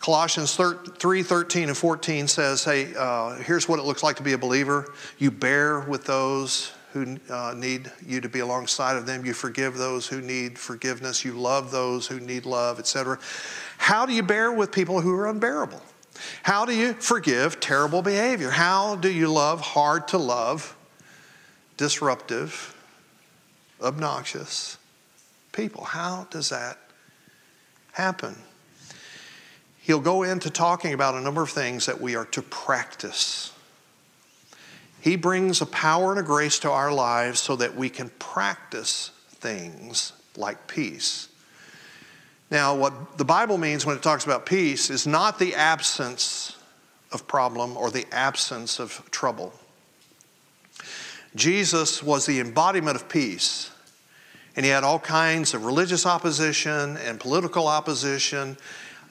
Colossians 0.00 0.54
3 0.54 1.22
13 1.22 1.68
and 1.68 1.76
14 1.76 2.28
says, 2.28 2.62
Hey, 2.62 2.92
uh, 2.94 3.36
here's 3.36 3.70
what 3.70 3.78
it 3.78 3.86
looks 3.86 4.02
like 4.02 4.16
to 4.16 4.22
be 4.22 4.34
a 4.34 4.38
believer. 4.38 4.92
You 5.16 5.30
bear 5.30 5.80
with 5.80 6.04
those 6.04 6.72
who 6.92 7.16
uh, 7.30 7.54
need 7.56 7.90
you 8.06 8.20
to 8.20 8.28
be 8.28 8.40
alongside 8.40 8.96
of 8.96 9.06
them. 9.06 9.24
You 9.24 9.32
forgive 9.32 9.78
those 9.78 10.06
who 10.06 10.20
need 10.20 10.58
forgiveness. 10.58 11.24
You 11.24 11.32
love 11.32 11.70
those 11.70 12.06
who 12.06 12.20
need 12.20 12.44
love, 12.44 12.78
etc. 12.78 13.18
How 13.78 14.04
do 14.04 14.12
you 14.12 14.22
bear 14.22 14.52
with 14.52 14.72
people 14.72 15.00
who 15.00 15.14
are 15.14 15.26
unbearable? 15.26 15.80
How 16.42 16.66
do 16.66 16.76
you 16.76 16.92
forgive 16.92 17.60
terrible 17.60 18.02
behavior? 18.02 18.50
How 18.50 18.94
do 18.96 19.10
you 19.10 19.32
love 19.32 19.62
hard 19.62 20.08
to 20.08 20.18
love, 20.18 20.76
disruptive, 21.76 22.76
obnoxious 23.80 24.78
people? 25.52 25.84
How 25.84 26.26
does 26.30 26.48
that 26.50 26.78
happen? 27.92 28.36
He'll 29.80 30.00
go 30.00 30.22
into 30.22 30.50
talking 30.50 30.94
about 30.94 31.14
a 31.14 31.20
number 31.20 31.42
of 31.42 31.50
things 31.50 31.86
that 31.86 32.00
we 32.00 32.16
are 32.16 32.24
to 32.26 32.42
practice 32.42 33.54
he 35.04 35.16
brings 35.16 35.60
a 35.60 35.66
power 35.66 36.12
and 36.12 36.18
a 36.18 36.22
grace 36.22 36.58
to 36.60 36.70
our 36.70 36.90
lives 36.90 37.38
so 37.38 37.56
that 37.56 37.76
we 37.76 37.90
can 37.90 38.08
practice 38.18 39.10
things 39.32 40.14
like 40.34 40.66
peace. 40.66 41.28
Now, 42.50 42.74
what 42.74 43.18
the 43.18 43.24
Bible 43.26 43.58
means 43.58 43.84
when 43.84 43.98
it 43.98 44.02
talks 44.02 44.24
about 44.24 44.46
peace 44.46 44.88
is 44.88 45.06
not 45.06 45.38
the 45.38 45.56
absence 45.56 46.56
of 47.12 47.26
problem 47.26 47.76
or 47.76 47.90
the 47.90 48.06
absence 48.12 48.80
of 48.80 49.06
trouble. 49.10 49.52
Jesus 51.34 52.02
was 52.02 52.26
the 52.26 52.40
embodiment 52.40 52.96
of 52.96 53.08
peace, 53.08 53.70
and 54.56 54.64
he 54.64 54.70
had 54.70 54.84
all 54.84 54.98
kinds 54.98 55.54
of 55.54 55.64
religious 55.64 56.06
opposition 56.06 56.96
and 56.98 57.18
political 57.18 57.66
opposition, 57.66 58.56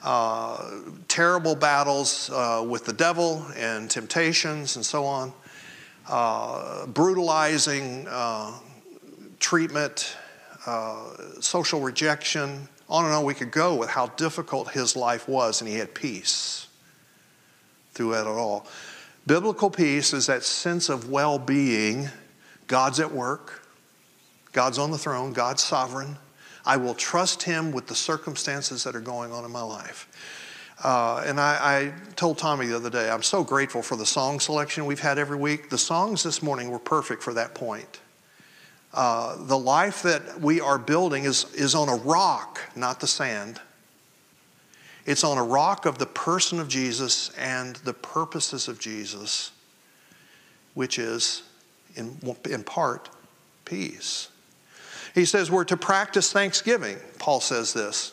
uh, 0.02 0.70
terrible 1.08 1.54
battles 1.54 2.30
uh, 2.30 2.64
with 2.66 2.84
the 2.84 2.92
devil 2.92 3.46
and 3.56 3.90
temptations 3.90 4.76
and 4.76 4.84
so 4.84 5.04
on 5.04 5.32
uh, 6.08 6.86
brutalizing 6.86 8.06
uh, 8.08 8.52
treatment, 9.38 10.16
uh, 10.66 11.16
social 11.40 11.80
rejection. 11.80 12.68
On 12.88 13.04
and 13.04 13.14
on 13.14 13.24
we 13.24 13.34
could 13.34 13.50
go 13.50 13.74
with 13.74 13.88
how 13.88 14.08
difficult 14.08 14.70
his 14.70 14.96
life 14.96 15.28
was, 15.28 15.60
and 15.60 15.68
he 15.68 15.76
had 15.76 15.94
peace 15.94 16.68
through 17.92 18.14
it 18.14 18.26
all. 18.26 18.66
Biblical 19.26 19.70
peace 19.70 20.12
is 20.12 20.26
that 20.26 20.42
sense 20.42 20.88
of 20.88 21.10
well 21.10 21.38
being. 21.38 22.08
God's 22.66 23.00
at 23.00 23.12
work, 23.12 23.62
God's 24.52 24.78
on 24.78 24.90
the 24.90 24.98
throne, 24.98 25.32
God's 25.32 25.62
sovereign. 25.62 26.16
I 26.66 26.76
will 26.78 26.94
trust 26.94 27.42
him 27.42 27.72
with 27.72 27.86
the 27.86 27.94
circumstances 27.94 28.84
that 28.84 28.96
are 28.96 29.00
going 29.00 29.32
on 29.32 29.44
in 29.44 29.50
my 29.50 29.62
life. 29.62 30.08
Uh, 30.82 31.22
and 31.26 31.38
I, 31.38 31.58
I, 31.60 31.92
told 32.16 32.38
Tommy 32.38 32.66
the 32.66 32.76
other 32.76 32.90
day, 32.90 33.08
I'm 33.08 33.22
so 33.22 33.44
grateful 33.44 33.80
for 33.80 33.96
the 33.96 34.06
song 34.06 34.40
selection 34.40 34.86
we've 34.86 35.00
had 35.00 35.18
every 35.18 35.36
week. 35.36 35.70
The 35.70 35.78
songs 35.78 36.22
this 36.22 36.42
morning 36.42 36.70
were 36.70 36.78
perfect 36.78 37.22
for 37.22 37.34
that 37.34 37.54
point. 37.54 38.00
Uh, 38.92 39.36
the 39.46 39.58
life 39.58 40.02
that 40.02 40.40
we 40.40 40.60
are 40.60 40.78
building 40.78 41.24
is, 41.24 41.52
is 41.54 41.74
on 41.74 41.88
a 41.88 41.96
rock, 41.96 42.60
not 42.74 43.00
the 43.00 43.06
sand. 43.06 43.60
It's 45.06 45.24
on 45.24 45.36
a 45.36 45.44
rock 45.44 45.86
of 45.86 45.98
the 45.98 46.06
person 46.06 46.58
of 46.58 46.68
Jesus 46.68 47.30
and 47.36 47.76
the 47.76 47.92
purposes 47.92 48.68
of 48.68 48.78
Jesus, 48.78 49.52
which 50.72 50.98
is, 50.98 51.42
in, 51.94 52.18
in 52.50 52.64
part, 52.64 53.10
peace. 53.64 54.28
He 55.14 55.24
says 55.24 55.50
we're 55.50 55.64
to 55.64 55.76
practice 55.76 56.32
thanksgiving. 56.32 56.96
Paul 57.18 57.40
says 57.40 57.72
this. 57.72 58.12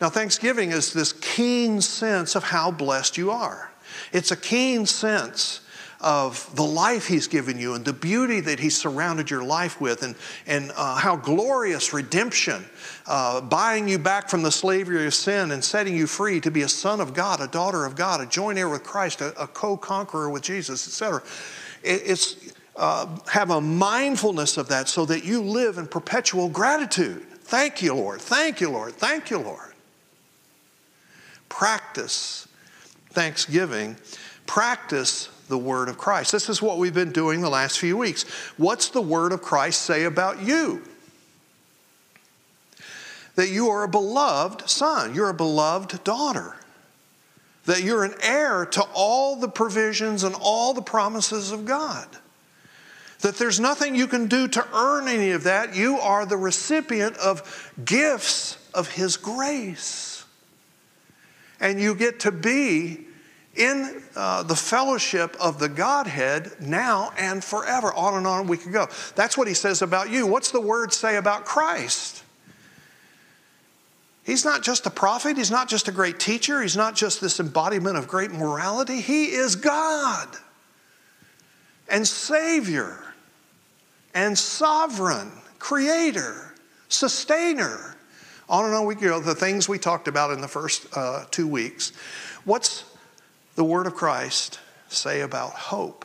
Now, 0.00 0.10
Thanksgiving 0.10 0.72
is 0.72 0.92
this 0.92 1.12
keen 1.12 1.80
sense 1.80 2.34
of 2.34 2.44
how 2.44 2.70
blessed 2.70 3.16
you 3.16 3.30
are. 3.30 3.70
It's 4.12 4.30
a 4.30 4.36
keen 4.36 4.86
sense 4.86 5.60
of 6.00 6.54
the 6.54 6.62
life 6.62 7.06
He's 7.06 7.26
given 7.26 7.58
you 7.58 7.74
and 7.74 7.84
the 7.84 7.92
beauty 7.92 8.40
that 8.40 8.60
He's 8.60 8.76
surrounded 8.76 9.30
your 9.30 9.42
life 9.42 9.80
with, 9.80 10.02
and, 10.02 10.14
and 10.46 10.72
uh, 10.76 10.96
how 10.96 11.16
glorious 11.16 11.92
redemption, 11.92 12.64
uh, 13.06 13.40
buying 13.40 13.88
you 13.88 13.98
back 13.98 14.28
from 14.28 14.42
the 14.42 14.52
slavery 14.52 15.06
of 15.06 15.14
sin 15.14 15.50
and 15.50 15.64
setting 15.64 15.96
you 15.96 16.06
free 16.06 16.40
to 16.40 16.50
be 16.50 16.62
a 16.62 16.68
son 16.68 17.00
of 17.00 17.14
God, 17.14 17.40
a 17.40 17.48
daughter 17.48 17.84
of 17.84 17.96
God, 17.96 18.20
a 18.20 18.26
joint 18.26 18.58
heir 18.58 18.68
with 18.68 18.82
Christ, 18.82 19.20
a, 19.20 19.40
a 19.40 19.46
co 19.46 19.76
conqueror 19.76 20.30
with 20.30 20.42
Jesus, 20.42 20.86
etc. 20.86 21.22
It, 21.82 22.02
it's 22.04 22.36
uh, 22.76 23.06
have 23.30 23.50
a 23.50 23.60
mindfulness 23.60 24.56
of 24.56 24.68
that 24.68 24.88
so 24.88 25.04
that 25.06 25.24
you 25.24 25.40
live 25.42 25.78
in 25.78 25.86
perpetual 25.86 26.48
gratitude. 26.48 27.22
Thank 27.44 27.82
you, 27.82 27.94
Lord. 27.94 28.20
Thank 28.20 28.60
you, 28.60 28.70
Lord. 28.70 28.94
Thank 28.94 29.30
you, 29.30 29.38
Lord 29.38 29.74
practice 31.54 32.48
thanksgiving, 33.10 33.96
practice 34.44 35.28
the 35.48 35.58
word 35.58 35.88
of 35.88 35.98
Christ. 35.98 36.32
This 36.32 36.48
is 36.48 36.62
what 36.62 36.78
we've 36.78 36.94
been 36.94 37.12
doing 37.12 37.40
the 37.40 37.50
last 37.50 37.78
few 37.78 37.96
weeks. 37.96 38.24
What's 38.56 38.88
the 38.88 39.02
word 39.02 39.32
of 39.32 39.42
Christ 39.42 39.82
say 39.82 40.04
about 40.04 40.42
you? 40.42 40.82
That 43.36 43.48
you 43.48 43.68
are 43.68 43.82
a 43.82 43.88
beloved 43.88 44.68
son, 44.68 45.14
you're 45.14 45.28
a 45.28 45.34
beloved 45.34 46.04
daughter, 46.04 46.56
that 47.66 47.82
you're 47.82 48.04
an 48.04 48.14
heir 48.22 48.64
to 48.66 48.82
all 48.94 49.36
the 49.36 49.48
provisions 49.48 50.22
and 50.22 50.34
all 50.40 50.72
the 50.72 50.82
promises 50.82 51.50
of 51.50 51.64
God. 51.64 52.06
That 53.20 53.36
there's 53.36 53.58
nothing 53.58 53.94
you 53.94 54.06
can 54.06 54.26
do 54.26 54.48
to 54.48 54.66
earn 54.74 55.08
any 55.08 55.30
of 55.30 55.44
that. 55.44 55.74
You 55.74 55.98
are 55.98 56.26
the 56.26 56.36
recipient 56.36 57.16
of 57.16 57.72
gifts 57.84 58.58
of 58.74 58.90
His 58.92 59.16
grace 59.16 60.14
and 61.64 61.80
you 61.80 61.94
get 61.94 62.20
to 62.20 62.30
be 62.30 63.06
in 63.56 64.02
uh, 64.16 64.42
the 64.42 64.56
fellowship 64.56 65.36
of 65.40 65.58
the 65.58 65.68
Godhead 65.68 66.52
now 66.60 67.12
and 67.16 67.42
forever. 67.42 67.92
On 67.92 68.14
and 68.14 68.26
on 68.26 68.46
we 68.46 68.56
could 68.56 68.72
go. 68.72 68.88
That's 69.14 69.38
what 69.38 69.48
he 69.48 69.54
says 69.54 69.82
about 69.82 70.10
you. 70.10 70.26
What's 70.26 70.50
the 70.50 70.60
word 70.60 70.92
say 70.92 71.16
about 71.16 71.44
Christ? 71.44 72.22
He's 74.24 74.44
not 74.44 74.62
just 74.62 74.86
a 74.86 74.90
prophet, 74.90 75.36
he's 75.36 75.50
not 75.50 75.68
just 75.68 75.86
a 75.86 75.92
great 75.92 76.18
teacher, 76.18 76.62
he's 76.62 76.76
not 76.76 76.96
just 76.96 77.20
this 77.20 77.40
embodiment 77.40 77.98
of 77.98 78.08
great 78.08 78.30
morality. 78.30 79.00
He 79.02 79.26
is 79.26 79.54
God 79.54 80.28
and 81.88 82.08
Savior 82.08 83.04
and 84.14 84.38
sovereign, 84.38 85.30
creator, 85.58 86.54
sustainer. 86.88 87.96
On 88.48 88.64
and 88.64 88.74
on 88.74 88.86
we 88.86 88.94
go, 88.94 89.20
the 89.20 89.34
things 89.34 89.68
we 89.68 89.78
talked 89.78 90.08
about 90.08 90.30
in 90.30 90.40
the 90.40 90.48
first 90.48 90.86
uh, 90.96 91.24
two 91.30 91.46
weeks. 91.46 91.92
What's 92.44 92.84
the 93.54 93.64
Word 93.64 93.86
of 93.86 93.94
Christ 93.94 94.60
say 94.88 95.20
about 95.20 95.52
hope? 95.52 96.04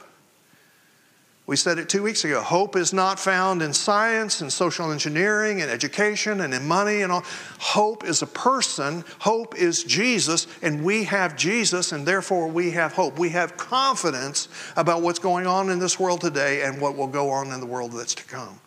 We 1.50 1.56
said 1.56 1.80
it 1.80 1.90
two 1.90 2.04
weeks 2.04 2.24
ago. 2.26 2.42
Hope 2.42 2.76
is 2.76 2.94
not 2.94 3.20
found 3.20 3.64
in 3.64 3.74
science 3.74 4.40
and 4.40 4.54
social 4.54 4.92
engineering 4.92 5.64
and 5.64 5.72
education 5.72 6.42
and 6.42 6.54
in 6.54 6.68
money 6.68 7.02
and 7.02 7.12
all. 7.12 7.24
Hope 7.58 8.04
is 8.04 8.22
a 8.22 8.28
person. 8.28 9.04
Hope 9.18 9.56
is 9.58 9.84
Jesus, 9.84 10.46
and 10.62 10.84
we 10.84 11.06
have 11.06 11.36
Jesus, 11.36 11.92
and 11.92 12.06
therefore 12.06 12.48
we 12.48 12.70
have 12.70 12.94
hope. 12.94 13.18
We 13.18 13.30
have 13.30 13.58
confidence 13.58 14.48
about 14.76 15.02
what's 15.02 15.18
going 15.18 15.48
on 15.48 15.72
in 15.72 15.80
this 15.80 16.00
world 16.00 16.22
today 16.22 16.62
and 16.62 16.80
what 16.80 16.96
will 16.96 17.08
go 17.08 17.32
on 17.32 17.52
in 17.52 17.60
the 17.60 17.66
world 17.66 17.94
that's 17.94 18.14
to 18.14 18.26
come. 18.26 18.62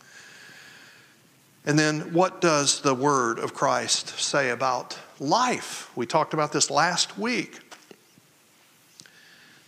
And 1.65 1.79
then, 1.79 2.13
what 2.13 2.41
does 2.41 2.81
the 2.81 2.97
word 2.97 3.39
of 3.39 3.55
Christ 3.55 4.19
say 4.19 4.51
about 4.51 4.99
life? 5.21 5.89
We 5.95 6.05
talked 6.05 6.35
about 6.35 6.51
this 6.51 6.69
last 6.69 7.17
week 7.17 7.61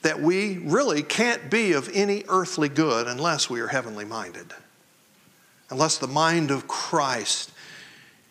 that 0.05 0.21
we 0.21 0.59
really 0.59 1.03
can't 1.03 1.51
be 1.51 1.73
of 1.73 1.91
any 1.95 2.25
earthly 2.29 2.69
good 2.69 3.07
unless 3.07 3.49
we 3.49 3.59
are 3.61 3.69
heavenly 3.69 4.05
minded, 4.05 4.53
unless 5.71 5.97
the 5.97 6.07
mind 6.07 6.51
of 6.51 6.69
Christ 6.69 7.51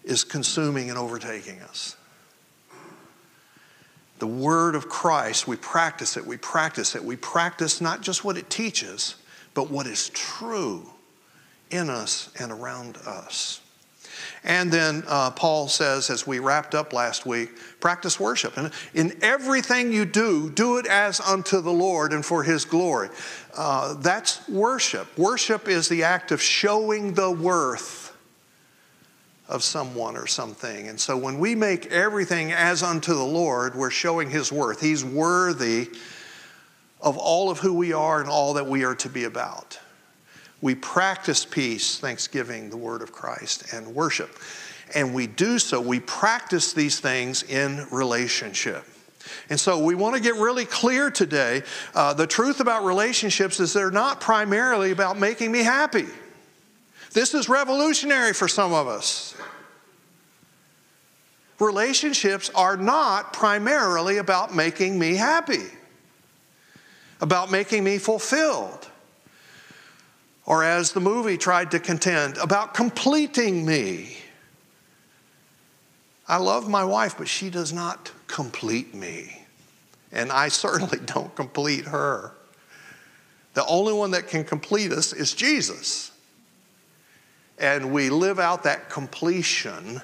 is 0.03 0.23
consuming 0.23 0.91
and 0.91 0.99
overtaking 0.99 1.59
us. 1.61 1.97
The 4.19 4.27
word 4.27 4.75
of 4.75 4.87
Christ, 4.87 5.47
we 5.47 5.55
practice 5.55 6.15
it, 6.15 6.23
we 6.23 6.37
practice 6.37 6.95
it, 6.95 7.03
we 7.03 7.15
practice 7.15 7.81
not 7.81 8.01
just 8.01 8.23
what 8.23 8.37
it 8.37 8.51
teaches, 8.51 9.15
but 9.55 9.71
what 9.71 9.87
is 9.87 10.09
true 10.09 10.87
in 11.71 11.89
us 11.89 12.29
and 12.39 12.51
around 12.51 12.97
us. 12.97 13.61
And 14.43 14.71
then 14.71 15.03
uh, 15.07 15.31
Paul 15.31 15.69
says, 15.69 16.09
as 16.09 16.27
we 16.27 16.39
wrapped 16.39 16.75
up 16.75 16.91
last 16.91 17.25
week, 17.25 17.57
practice 17.79 18.19
worship. 18.19 18.57
And 18.57 18.71
in 18.93 19.17
everything 19.21 19.93
you 19.93 20.03
do, 20.03 20.49
do 20.49 20.77
it 20.77 20.85
as 20.85 21.21
unto 21.21 21.61
the 21.61 21.71
Lord 21.71 22.11
and 22.11 22.25
for 22.25 22.43
his 22.43 22.65
glory. 22.65 23.09
Uh, 23.55 23.93
that's 23.95 24.47
worship. 24.49 25.17
Worship 25.17 25.69
is 25.69 25.87
the 25.87 26.03
act 26.03 26.31
of 26.31 26.41
showing 26.41 27.13
the 27.13 27.31
worth 27.31 28.03
of 29.47 29.63
someone 29.63 30.17
or 30.17 30.27
something. 30.27 30.87
And 30.87 30.99
so 30.99 31.15
when 31.15 31.39
we 31.39 31.55
make 31.55 31.85
everything 31.87 32.51
as 32.51 32.83
unto 32.83 33.13
the 33.13 33.23
Lord, 33.23 33.75
we're 33.75 33.91
showing 33.91 34.29
his 34.29 34.51
worth. 34.51 34.81
He's 34.81 35.05
worthy 35.05 35.89
of 36.99 37.17
all 37.17 37.49
of 37.49 37.59
who 37.59 37.73
we 37.73 37.93
are 37.93 38.19
and 38.19 38.29
all 38.29 38.53
that 38.55 38.67
we 38.67 38.83
are 38.83 38.95
to 38.95 39.09
be 39.09 39.25
about. 39.25 39.79
We 40.63 40.75
practice 40.75 41.43
peace, 41.43 41.99
thanksgiving, 41.99 42.69
the 42.69 42.77
word 42.77 43.01
of 43.01 43.11
Christ, 43.11 43.73
and 43.73 43.93
worship. 43.93 44.39
And 44.95 45.13
we 45.13 45.27
do 45.27 45.59
so, 45.59 45.81
we 45.81 45.99
practice 45.99 46.71
these 46.71 47.01
things 47.01 47.43
in 47.43 47.85
relationship. 47.91 48.85
And 49.49 49.59
so 49.59 49.83
we 49.83 49.93
want 49.93 50.15
to 50.15 50.21
get 50.21 50.35
really 50.35 50.63
clear 50.63 51.11
today. 51.11 51.63
Uh, 51.93 52.13
the 52.13 52.25
truth 52.25 52.61
about 52.61 52.85
relationships 52.85 53.59
is 53.59 53.73
they're 53.73 53.91
not 53.91 54.21
primarily 54.21 54.91
about 54.91 55.19
making 55.19 55.51
me 55.51 55.63
happy. 55.63 56.05
This 57.11 57.33
is 57.33 57.49
revolutionary 57.49 58.31
for 58.31 58.47
some 58.47 58.71
of 58.71 58.87
us. 58.87 59.35
Relationships 61.59 62.49
are 62.55 62.77
not 62.77 63.33
primarily 63.33 64.17
about 64.17 64.55
making 64.55 64.97
me 64.97 65.15
happy, 65.15 65.67
about 67.19 67.51
making 67.51 67.83
me 67.83 67.97
fulfilled 67.97 68.87
or 70.45 70.63
as 70.63 70.91
the 70.91 70.99
movie 70.99 71.37
tried 71.37 71.71
to 71.71 71.79
contend, 71.79 72.37
about 72.37 72.73
completing 72.73 73.65
me. 73.65 74.17
I 76.27 76.37
love 76.37 76.69
my 76.69 76.83
wife, 76.83 77.17
but 77.17 77.27
she 77.27 77.49
does 77.49 77.71
not 77.71 78.11
complete 78.27 78.93
me. 78.93 79.45
And 80.11 80.31
I 80.31 80.49
certainly 80.49 80.99
don't 81.05 81.33
complete 81.35 81.85
her. 81.85 82.31
The 83.53 83.65
only 83.65 83.93
one 83.93 84.11
that 84.11 84.27
can 84.27 84.43
complete 84.43 84.91
us 84.91 85.13
is 85.13 85.33
Jesus. 85.33 86.11
And 87.59 87.93
we 87.93 88.09
live 88.09 88.39
out 88.39 88.63
that 88.63 88.89
completion 88.89 90.01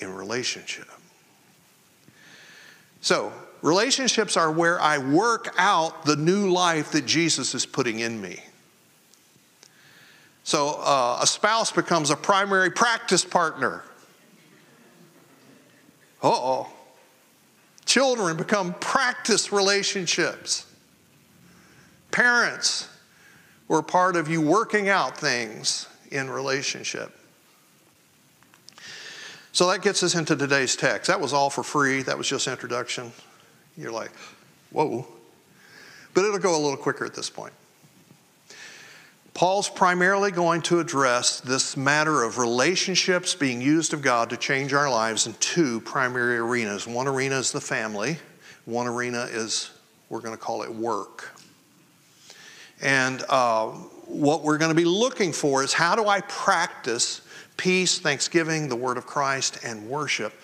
in 0.00 0.14
relationship. 0.14 0.88
So, 3.00 3.32
relationships 3.62 4.36
are 4.36 4.50
where 4.50 4.80
I 4.80 4.98
work 4.98 5.54
out 5.56 6.04
the 6.04 6.16
new 6.16 6.50
life 6.50 6.92
that 6.92 7.06
Jesus 7.06 7.54
is 7.54 7.64
putting 7.64 8.00
in 8.00 8.20
me. 8.20 8.40
So 10.44 10.80
uh, 10.80 11.18
a 11.22 11.26
spouse 11.26 11.70
becomes 11.70 12.10
a 12.10 12.16
primary 12.16 12.70
practice 12.70 13.24
partner. 13.24 13.84
Uh 16.22 16.30
oh. 16.30 16.72
Children 17.84 18.36
become 18.36 18.74
practice 18.74 19.52
relationships. 19.52 20.66
Parents 22.10 22.88
were 23.68 23.82
part 23.82 24.16
of 24.16 24.28
you 24.28 24.40
working 24.40 24.88
out 24.88 25.16
things 25.16 25.88
in 26.10 26.30
relationship. 26.30 27.16
So 29.52 29.68
that 29.68 29.82
gets 29.82 30.02
us 30.02 30.14
into 30.14 30.34
today's 30.34 30.76
text. 30.76 31.08
That 31.08 31.20
was 31.20 31.32
all 31.32 31.50
for 31.50 31.62
free. 31.62 32.02
That 32.02 32.16
was 32.16 32.28
just 32.28 32.48
introduction. 32.48 33.12
You're 33.76 33.92
like, 33.92 34.12
whoa. 34.70 35.06
But 36.14 36.24
it'll 36.24 36.38
go 36.38 36.56
a 36.56 36.60
little 36.60 36.76
quicker 36.76 37.04
at 37.04 37.14
this 37.14 37.28
point. 37.30 37.52
Paul's 39.34 39.68
primarily 39.68 40.30
going 40.30 40.60
to 40.62 40.78
address 40.78 41.40
this 41.40 41.74
matter 41.76 42.22
of 42.22 42.36
relationships 42.36 43.34
being 43.34 43.62
used 43.62 43.94
of 43.94 44.02
God 44.02 44.28
to 44.30 44.36
change 44.36 44.74
our 44.74 44.90
lives 44.90 45.26
in 45.26 45.32
two 45.34 45.80
primary 45.80 46.36
arenas. 46.36 46.86
One 46.86 47.08
arena 47.08 47.36
is 47.36 47.50
the 47.50 47.60
family, 47.60 48.18
one 48.66 48.86
arena 48.86 49.26
is, 49.30 49.70
we're 50.10 50.20
going 50.20 50.36
to 50.36 50.40
call 50.40 50.62
it 50.62 50.70
work. 50.70 51.34
And 52.82 53.24
uh, 53.28 53.68
what 54.06 54.42
we're 54.42 54.58
going 54.58 54.70
to 54.70 54.74
be 54.74 54.84
looking 54.84 55.32
for 55.32 55.64
is 55.64 55.72
how 55.72 55.96
do 55.96 56.08
I 56.08 56.20
practice 56.22 57.22
peace, 57.56 57.98
thanksgiving, 58.00 58.68
the 58.68 58.76
word 58.76 58.98
of 58.98 59.06
Christ, 59.06 59.60
and 59.64 59.88
worship 59.88 60.34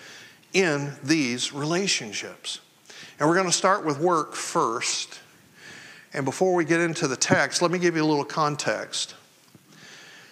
in 0.53 0.93
these 1.03 1.53
relationships? 1.53 2.59
And 3.19 3.29
we're 3.29 3.35
going 3.35 3.45
to 3.45 3.53
start 3.53 3.85
with 3.85 3.99
work 3.99 4.33
first. 4.33 5.19
And 6.13 6.25
before 6.25 6.55
we 6.55 6.65
get 6.65 6.79
into 6.79 7.07
the 7.07 7.15
text, 7.15 7.61
let 7.61 7.71
me 7.71 7.79
give 7.79 7.95
you 7.95 8.03
a 8.03 8.05
little 8.05 8.25
context. 8.25 9.15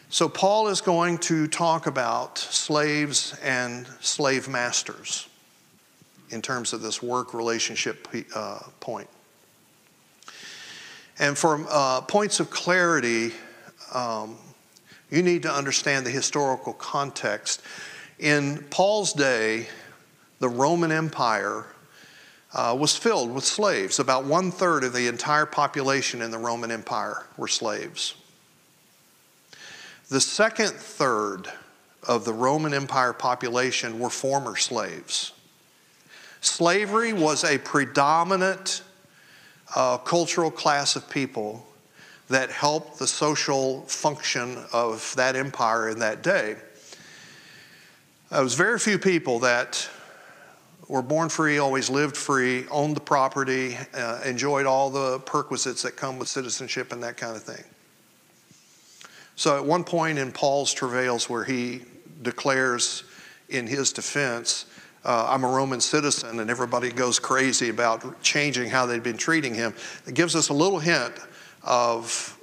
So, 0.09 0.29
Paul 0.29 0.69
is 0.69 0.81
going 0.81 1.17
to 1.19 1.47
talk 1.47 1.85
about 1.85 2.37
slaves 2.37 3.37
and 3.43 3.85
slave 3.99 4.47
masters 4.47 5.27
in 6.29 6.41
terms 6.41 6.73
of 6.73 6.81
this 6.81 7.03
work 7.03 7.33
relationship 7.33 8.07
uh, 8.33 8.59
point. 8.79 9.09
And 11.19 11.37
for 11.37 11.65
uh, 11.69 12.01
points 12.01 12.39
of 12.39 12.49
clarity, 12.49 13.31
um, 13.93 14.37
you 15.09 15.23
need 15.23 15.43
to 15.43 15.51
understand 15.51 16.05
the 16.05 16.11
historical 16.11 16.73
context. 16.73 17.61
In 18.19 18.63
Paul's 18.69 19.13
day, 19.13 19.67
the 20.39 20.49
Roman 20.49 20.91
Empire 20.91 21.65
uh, 22.53 22.75
was 22.79 22.95
filled 22.95 23.33
with 23.33 23.43
slaves. 23.43 23.99
About 23.99 24.25
one 24.25 24.51
third 24.51 24.83
of 24.83 24.93
the 24.93 25.07
entire 25.07 25.45
population 25.45 26.21
in 26.21 26.31
the 26.31 26.37
Roman 26.37 26.71
Empire 26.71 27.25
were 27.37 27.47
slaves. 27.47 28.15
The 30.09 30.21
second 30.21 30.71
third 30.71 31.47
of 32.07 32.23
the 32.23 32.33
Roman 32.33 32.73
Empire 32.73 33.13
population 33.13 33.99
were 33.99 34.09
former 34.09 34.55
slaves. 34.55 35.33
Slavery 36.39 37.11
was 37.11 37.43
a 37.43 37.57
predominant 37.57 38.83
uh, 39.75 39.97
cultural 39.97 40.49
class 40.49 40.95
of 40.95 41.09
people 41.09 41.67
that 42.29 42.49
helped 42.49 42.99
the 42.99 43.07
social 43.07 43.81
function 43.83 44.57
of 44.71 45.13
that 45.17 45.35
empire 45.35 45.89
in 45.89 45.99
that 45.99 46.23
day. 46.23 46.55
There 48.29 48.43
was 48.43 48.53
very 48.53 48.79
few 48.79 48.99
people 48.99 49.39
that 49.39 49.89
were 50.87 51.01
born 51.01 51.29
free, 51.29 51.57
always 51.57 51.89
lived 51.89 52.15
free, 52.15 52.65
owned 52.69 52.95
the 52.95 53.01
property, 53.01 53.77
uh, 53.93 54.21
enjoyed 54.25 54.65
all 54.65 54.89
the 54.89 55.19
perquisites 55.19 55.81
that 55.83 55.97
come 55.97 56.17
with 56.17 56.27
citizenship 56.27 56.91
and 56.91 57.03
that 57.03 57.17
kind 57.17 57.35
of 57.35 57.43
thing. 57.43 57.63
So, 59.35 59.55
at 59.55 59.65
one 59.65 59.83
point 59.83 60.17
in 60.17 60.31
Paul's 60.31 60.73
travails, 60.73 61.29
where 61.29 61.43
he 61.43 61.81
declares 62.21 63.03
in 63.49 63.67
his 63.67 63.91
defense, 63.91 64.65
uh, 65.05 65.27
I'm 65.29 65.43
a 65.43 65.47
Roman 65.47 65.79
citizen, 65.79 66.39
and 66.39 66.49
everybody 66.49 66.91
goes 66.91 67.19
crazy 67.19 67.69
about 67.69 68.21
changing 68.23 68.69
how 68.69 68.85
they've 68.85 69.03
been 69.03 69.17
treating 69.17 69.53
him, 69.53 69.73
it 70.07 70.15
gives 70.15 70.35
us 70.35 70.49
a 70.49 70.53
little 70.53 70.79
hint 70.79 71.13
of 71.63 72.37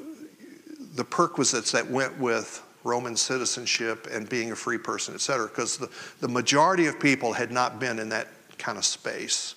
the 0.95 1.05
perquisites 1.05 1.73
that 1.73 1.91
went 1.91 2.17
with 2.19 2.63
Roman 2.85 3.17
citizenship 3.17 4.07
and 4.13 4.29
being 4.29 4.53
a 4.53 4.57
free 4.57 4.79
person, 4.79 5.15
et 5.15 5.21
cetera, 5.21 5.49
because 5.49 5.79
the, 5.79 5.91
the 6.21 6.29
majority 6.29 6.87
of 6.87 7.01
people 7.01 7.33
had 7.33 7.51
not 7.51 7.81
been 7.81 7.99
in 7.99 8.11
that 8.11 8.29
kind 8.64 8.79
of 8.79 8.85
space. 8.85 9.57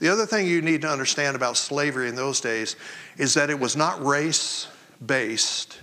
The 0.00 0.08
other 0.08 0.26
thing 0.26 0.46
you 0.46 0.60
need 0.60 0.82
to 0.82 0.88
understand 0.88 1.36
about 1.36 1.56
slavery 1.56 2.08
in 2.08 2.16
those 2.16 2.40
days 2.40 2.74
is 3.16 3.34
that 3.34 3.48
it 3.48 3.60
was 3.60 3.76
not 3.76 4.04
race 4.04 4.66
based, 5.04 5.78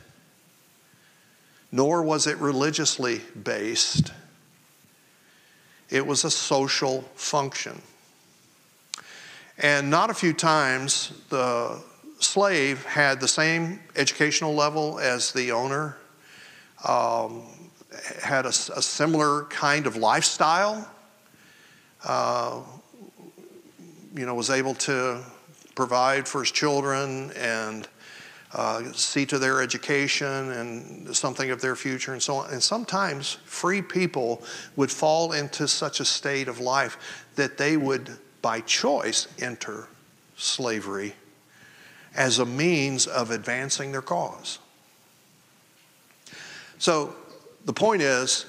nor 1.71 2.03
was 2.03 2.27
it 2.27 2.37
religiously 2.39 3.21
based. 3.41 4.11
It 5.89 6.05
was 6.05 6.25
a 6.25 6.31
social 6.31 7.03
function. 7.15 7.81
And 9.57 9.89
not 9.89 10.09
a 10.09 10.13
few 10.13 10.33
times 10.33 11.13
the 11.29 11.81
slave 12.19 12.83
had 12.85 13.21
the 13.21 13.27
same 13.27 13.79
educational 13.95 14.53
level 14.53 14.99
as 14.99 15.31
the 15.31 15.51
owner, 15.51 15.95
um, 16.85 17.43
had 18.21 18.45
a, 18.45 18.49
a, 18.49 18.81
similar 18.81 19.45
kind 19.45 19.87
of 19.87 19.95
lifestyle, 19.95 20.87
uh, 22.05 22.61
you 24.15 24.25
know, 24.25 24.35
was 24.35 24.49
able 24.49 24.73
to 24.75 25.23
provide 25.75 26.27
for 26.27 26.41
his 26.41 26.51
children 26.51 27.31
and 27.31 27.87
uh, 28.53 28.91
see 28.93 29.25
to 29.25 29.37
their 29.37 29.61
education 29.61 30.51
and 30.51 31.15
something 31.15 31.51
of 31.51 31.61
their 31.61 31.75
future 31.75 32.13
and 32.13 32.21
so 32.21 32.37
on. 32.37 32.51
And 32.51 32.63
sometimes 32.63 33.33
free 33.45 33.81
people 33.81 34.41
would 34.75 34.89
fall 34.89 35.33
into 35.33 35.67
such 35.67 35.99
a 35.99 36.05
state 36.05 36.47
of 36.47 36.59
life 36.59 37.25
that 37.35 37.57
they 37.57 37.77
would, 37.77 38.17
by 38.41 38.61
choice, 38.61 39.27
enter 39.39 39.87
slavery 40.37 41.13
as 42.15 42.39
a 42.39 42.45
means 42.45 43.05
of 43.05 43.31
advancing 43.31 43.91
their 43.91 44.01
cause. 44.01 44.59
So 46.79 47.15
the 47.65 47.73
point 47.73 48.01
is, 48.01 48.45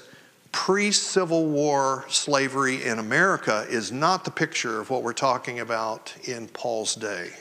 pre 0.51 0.91
Civil 0.91 1.45
War 1.45 2.05
slavery 2.09 2.83
in 2.83 2.99
America 2.99 3.65
is 3.69 3.91
not 3.91 4.25
the 4.25 4.31
picture 4.31 4.79
of 4.79 4.89
what 4.89 5.03
we're 5.03 5.13
talking 5.13 5.59
about 5.59 6.13
in 6.25 6.47
Paul's 6.47 6.95
day. 6.95 7.31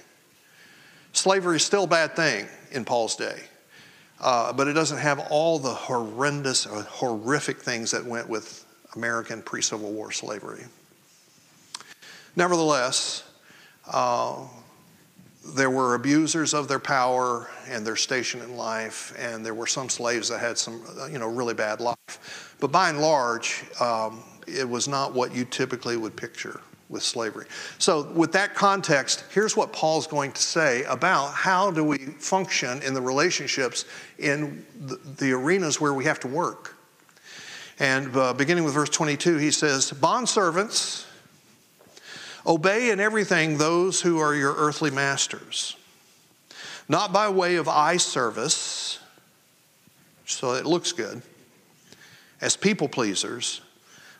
Slavery 1.12 1.57
is 1.57 1.64
still 1.64 1.85
a 1.85 1.88
bad 1.88 2.14
thing 2.14 2.47
in 2.71 2.85
Paul's 2.85 3.16
day, 3.16 3.40
uh, 4.21 4.53
but 4.53 4.68
it 4.68 4.75
doesn't 4.75 4.99
have 4.99 5.18
all 5.31 5.59
the 5.59 5.73
horrendous, 5.75 6.66
or 6.66 6.83
horrific 6.83 7.59
things 7.59 7.90
that 7.90 8.05
went 8.05 8.29
with 8.29 8.64
American 8.94 9.42
pre 9.42 9.62
Civil 9.62 9.92
War 9.92 10.12
slavery. 10.12 10.64
Nevertheless, 12.37 13.25
uh, 13.90 14.47
there 15.55 15.71
were 15.71 15.94
abusers 15.94 16.53
of 16.53 16.68
their 16.68 16.79
power 16.79 17.49
and 17.68 17.87
their 17.87 17.97
station 17.97 18.40
in 18.42 18.57
life, 18.57 19.14
and 19.18 19.44
there 19.44 19.55
were 19.55 19.66
some 19.66 19.88
slaves 19.88 20.29
that 20.29 20.38
had 20.38 20.59
some, 20.59 20.83
uh, 21.01 21.07
you 21.07 21.18
know, 21.18 21.29
really 21.29 21.55
bad 21.55 21.81
life. 21.81 22.47
But 22.61 22.73
by 22.73 22.90
and 22.90 23.01
large, 23.01 23.64
um, 23.81 24.23
it 24.47 24.68
was 24.68 24.88
not 24.88 25.14
what 25.14 25.35
you 25.35 25.44
typically 25.44 25.97
would 25.97 26.16
picture 26.16 26.61
with 26.88 27.03
slavery. 27.03 27.47
So, 27.79 28.11
with 28.12 28.33
that 28.33 28.55
context, 28.55 29.25
here's 29.31 29.57
what 29.57 29.73
Paul's 29.73 30.07
going 30.07 30.33
to 30.33 30.42
say 30.42 30.85
about 30.85 31.35
how 31.35 31.71
do 31.71 31.85
we 31.85 31.99
function 31.99 32.83
in 32.83 32.94
the 32.94 33.01
relationships 33.03 33.85
in 34.18 34.64
the, 34.87 34.99
the 35.18 35.33
arenas 35.33 35.81
where 35.81 35.92
we 35.92 36.05
have 36.05 36.18
to 36.21 36.29
work. 36.29 36.77
And 37.79 38.16
uh, 38.16 38.33
beginning 38.33 38.64
with 38.64 38.75
verse 38.75 38.88
22, 38.88 39.37
he 39.37 39.51
says, 39.51 39.92
Bondservants, 39.92 41.05
Obey 42.47 42.90
in 42.90 42.99
everything 42.99 43.59
those 43.59 44.01
who 44.01 44.18
are 44.18 44.35
your 44.35 44.55
earthly 44.55 44.90
masters, 44.90 45.77
not 46.88 47.12
by 47.12 47.29
way 47.29 47.57
of 47.57 47.68
eye 47.68 47.99
service, 47.99 48.99
so 50.25 50.55
it 50.55 50.64
looks 50.64 50.92
good, 50.92 51.21
as 52.40 52.57
people 52.57 52.88
pleasers, 52.88 53.61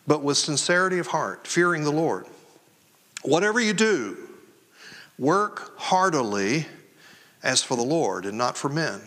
but 0.07 0.23
with 0.23 0.37
sincerity 0.37 0.99
of 0.99 1.09
heart, 1.09 1.47
fearing 1.47 1.85
the 1.85 1.93
Lord. 1.93 2.27
Whatever 3.23 3.61
you 3.61 3.73
do, 3.73 4.17
work 5.19 5.79
heartily 5.79 6.67
as 7.43 7.63
for 7.63 7.77
the 7.77 7.83
Lord 7.83 8.25
and 8.25 8.39
not 8.39 8.57
for 8.57 8.69
men, 8.69 9.01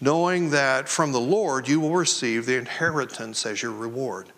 knowing 0.00 0.50
that 0.50 0.88
from 0.88 1.12
the 1.12 1.20
Lord 1.20 1.68
you 1.68 1.80
will 1.80 1.94
receive 1.94 2.46
the 2.46 2.58
inheritance 2.58 3.46
as 3.46 3.62
your 3.62 3.72
reward. 3.72 4.28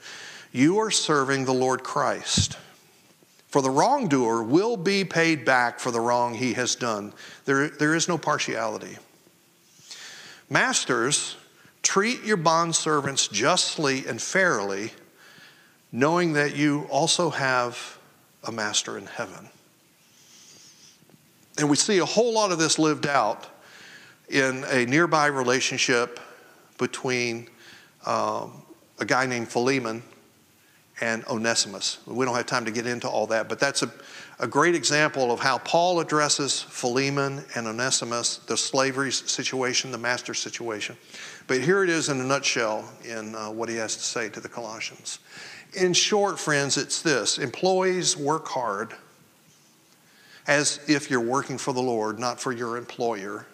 You 0.52 0.78
are 0.78 0.90
serving 0.90 1.44
the 1.44 1.54
Lord 1.54 1.82
Christ. 1.82 2.56
For 3.48 3.62
the 3.62 3.70
wrongdoer 3.70 4.42
will 4.42 4.76
be 4.76 5.04
paid 5.04 5.44
back 5.44 5.80
for 5.80 5.90
the 5.90 6.00
wrong 6.00 6.34
he 6.34 6.54
has 6.54 6.74
done. 6.74 7.12
There, 7.44 7.68
there 7.68 7.94
is 7.94 8.08
no 8.08 8.18
partiality. 8.18 8.98
Masters, 10.50 11.36
treat 11.86 12.24
your 12.24 12.36
bondservants 12.36 13.30
justly 13.30 14.04
and 14.06 14.20
fairly, 14.20 14.90
knowing 15.92 16.32
that 16.32 16.56
you 16.56 16.84
also 16.90 17.30
have 17.30 17.98
a 18.42 18.50
master 18.50 18.98
in 18.98 19.06
heaven. 19.06 19.48
And 21.58 21.70
we 21.70 21.76
see 21.76 21.98
a 21.98 22.04
whole 22.04 22.34
lot 22.34 22.50
of 22.50 22.58
this 22.58 22.78
lived 22.78 23.06
out 23.06 23.46
in 24.28 24.64
a 24.64 24.84
nearby 24.84 25.26
relationship 25.26 26.18
between 26.76 27.48
um, 28.04 28.62
a 28.98 29.04
guy 29.04 29.26
named 29.26 29.48
Philemon 29.48 30.02
and 31.00 31.24
Onesimus. 31.26 31.98
We 32.06 32.24
don't 32.24 32.34
have 32.34 32.46
time 32.46 32.64
to 32.64 32.70
get 32.70 32.86
into 32.86 33.08
all 33.08 33.26
that, 33.26 33.48
but 33.48 33.58
that's 33.58 33.82
a, 33.82 33.90
a 34.38 34.46
great 34.46 34.74
example 34.74 35.30
of 35.30 35.40
how 35.40 35.58
Paul 35.58 36.00
addresses 36.00 36.62
Philemon 36.62 37.44
and 37.54 37.66
Onesimus, 37.66 38.38
the 38.38 38.56
slavery 38.56 39.12
situation, 39.12 39.90
the 39.90 39.98
master 39.98 40.32
situation. 40.32 40.96
But 41.48 41.60
here 41.60 41.84
it 41.84 41.90
is 41.90 42.08
in 42.08 42.20
a 42.20 42.24
nutshell 42.24 42.90
in 43.04 43.34
uh, 43.34 43.50
what 43.50 43.68
he 43.68 43.76
has 43.76 43.94
to 43.96 44.02
say 44.02 44.30
to 44.30 44.40
the 44.40 44.48
Colossians. 44.48 45.18
In 45.74 45.92
short, 45.92 46.38
friends, 46.40 46.78
it's 46.78 47.02
this 47.02 47.38
employees 47.38 48.16
work 48.16 48.48
hard 48.48 48.94
as 50.46 50.80
if 50.88 51.10
you're 51.10 51.20
working 51.20 51.58
for 51.58 51.74
the 51.74 51.82
Lord, 51.82 52.18
not 52.18 52.40
for 52.40 52.52
your 52.52 52.78
employer, 52.78 53.44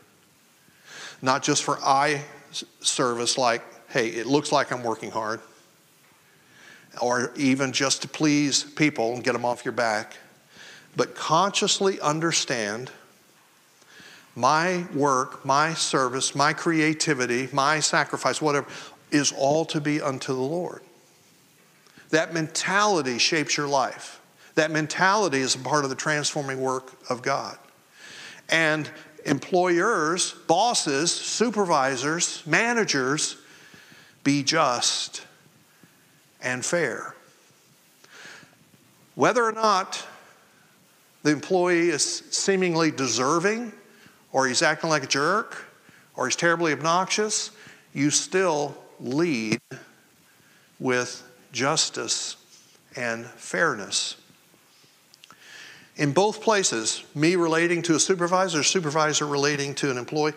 not 1.23 1.43
just 1.43 1.65
for 1.65 1.79
eye 1.81 2.23
service, 2.81 3.37
like, 3.37 3.63
hey, 3.89 4.09
it 4.09 4.27
looks 4.27 4.53
like 4.53 4.71
I'm 4.71 4.85
working 4.85 5.11
hard 5.11 5.41
or 7.01 7.33
even 7.37 7.73
just 7.73 8.03
to 8.03 8.09
please 8.09 8.63
people 8.65 9.15
and 9.15 9.25
get 9.25 9.33
them 9.33 9.45
off 9.45 9.65
your 9.65 9.73
back, 9.73 10.17
but 10.97 11.15
consciously 11.15 12.01
understand 12.01 12.91
my 14.35 14.87
work, 14.95 15.45
my 15.45 15.75
service, 15.75 16.35
my 16.35 16.53
creativity, 16.53 17.49
my 17.53 17.81
sacrifice, 17.81 18.41
whatever, 18.41 18.67
is 19.11 19.33
all 19.33 19.65
to 19.67 19.81
be 19.81 20.01
unto 20.01 20.35
the 20.35 20.41
Lord. 20.41 20.83
That 22.11 22.33
mentality 22.33 23.19
shapes 23.19 23.57
your 23.57 23.69
life. 23.69 24.21
That 24.55 24.71
mentality 24.71 25.39
is 25.39 25.55
a 25.55 25.59
part 25.59 25.85
of 25.85 25.91
the 25.91 25.97
transforming 25.97 26.61
work 26.61 26.93
of 27.11 27.23
God. 27.23 27.59
And 28.49 28.91
employers, 29.25 30.33
bosses, 30.47 31.11
supervisors, 31.11 32.43
managers, 32.47 33.37
be 34.25 34.43
just 34.43 35.23
and 36.43 36.65
fair. 36.65 37.15
Whether 39.15 39.45
or 39.45 39.53
not 39.53 40.05
the 41.23 41.31
employee 41.31 41.91
is 41.91 42.05
seemingly 42.31 42.91
deserving, 42.91 43.73
or 44.33 44.47
he's 44.47 44.63
acting 44.63 44.91
like 44.91 45.05
a 45.05 45.07
jerk, 45.07 45.65
or 46.17 46.27
he's 46.27 46.37
terribly 46.37 46.73
obnoxious, 46.73 47.51
you 47.95 48.11
still 48.11 48.77
lead 49.01 49.61
with 50.81 51.23
justice 51.53 52.37
and 52.97 53.27
fairness. 53.27 54.17
In 55.97 56.13
both 56.13 56.41
places, 56.41 57.05
me 57.15 57.37
relating 57.37 57.83
to 57.83 57.95
a 57.95 58.01
supervisor, 58.01 58.63
supervisor 58.63 59.27
relating 59.27 59.75
to 59.77 59.91
an 59.91 59.99
employee, 59.99 60.33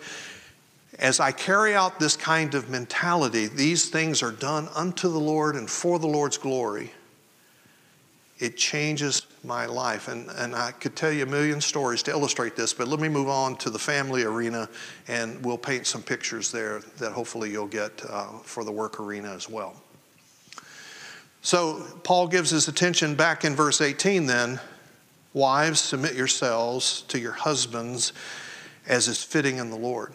as 0.98 1.20
I 1.20 1.32
carry 1.32 1.74
out 1.74 2.00
this 2.00 2.16
kind 2.16 2.54
of 2.54 2.70
mentality, 2.70 3.48
these 3.48 3.88
things 3.90 4.22
are 4.22 4.32
done 4.32 4.68
unto 4.74 5.08
the 5.08 5.20
Lord 5.20 5.54
and 5.54 5.68
for 5.68 5.98
the 5.98 6.06
Lord's 6.06 6.38
glory. 6.38 6.90
It 8.38 8.56
changes 8.56 9.26
my 9.44 9.66
life. 9.66 10.08
And, 10.08 10.28
and 10.30 10.54
I 10.54 10.72
could 10.72 10.96
tell 10.96 11.12
you 11.12 11.22
a 11.22 11.26
million 11.26 11.60
stories 11.60 12.02
to 12.04 12.10
illustrate 12.10 12.56
this, 12.56 12.72
but 12.72 12.88
let 12.88 13.00
me 13.00 13.08
move 13.08 13.28
on 13.28 13.56
to 13.56 13.70
the 13.70 13.78
family 13.78 14.24
arena 14.24 14.68
and 15.08 15.42
we'll 15.44 15.58
paint 15.58 15.86
some 15.86 16.02
pictures 16.02 16.50
there 16.50 16.80
that 16.98 17.12
hopefully 17.12 17.50
you'll 17.50 17.66
get 17.66 18.02
uh, 18.08 18.26
for 18.42 18.64
the 18.64 18.72
work 18.72 19.00
arena 19.00 19.32
as 19.32 19.48
well. 19.48 19.74
So, 21.42 21.84
Paul 22.02 22.26
gives 22.26 22.50
his 22.50 22.66
attention 22.66 23.14
back 23.14 23.44
in 23.44 23.54
verse 23.54 23.80
18 23.80 24.26
then. 24.26 24.58
Wives, 25.32 25.80
submit 25.80 26.14
yourselves 26.14 27.02
to 27.02 27.20
your 27.20 27.32
husbands 27.32 28.12
as 28.88 29.06
is 29.06 29.22
fitting 29.22 29.58
in 29.58 29.70
the 29.70 29.76
Lord. 29.76 30.12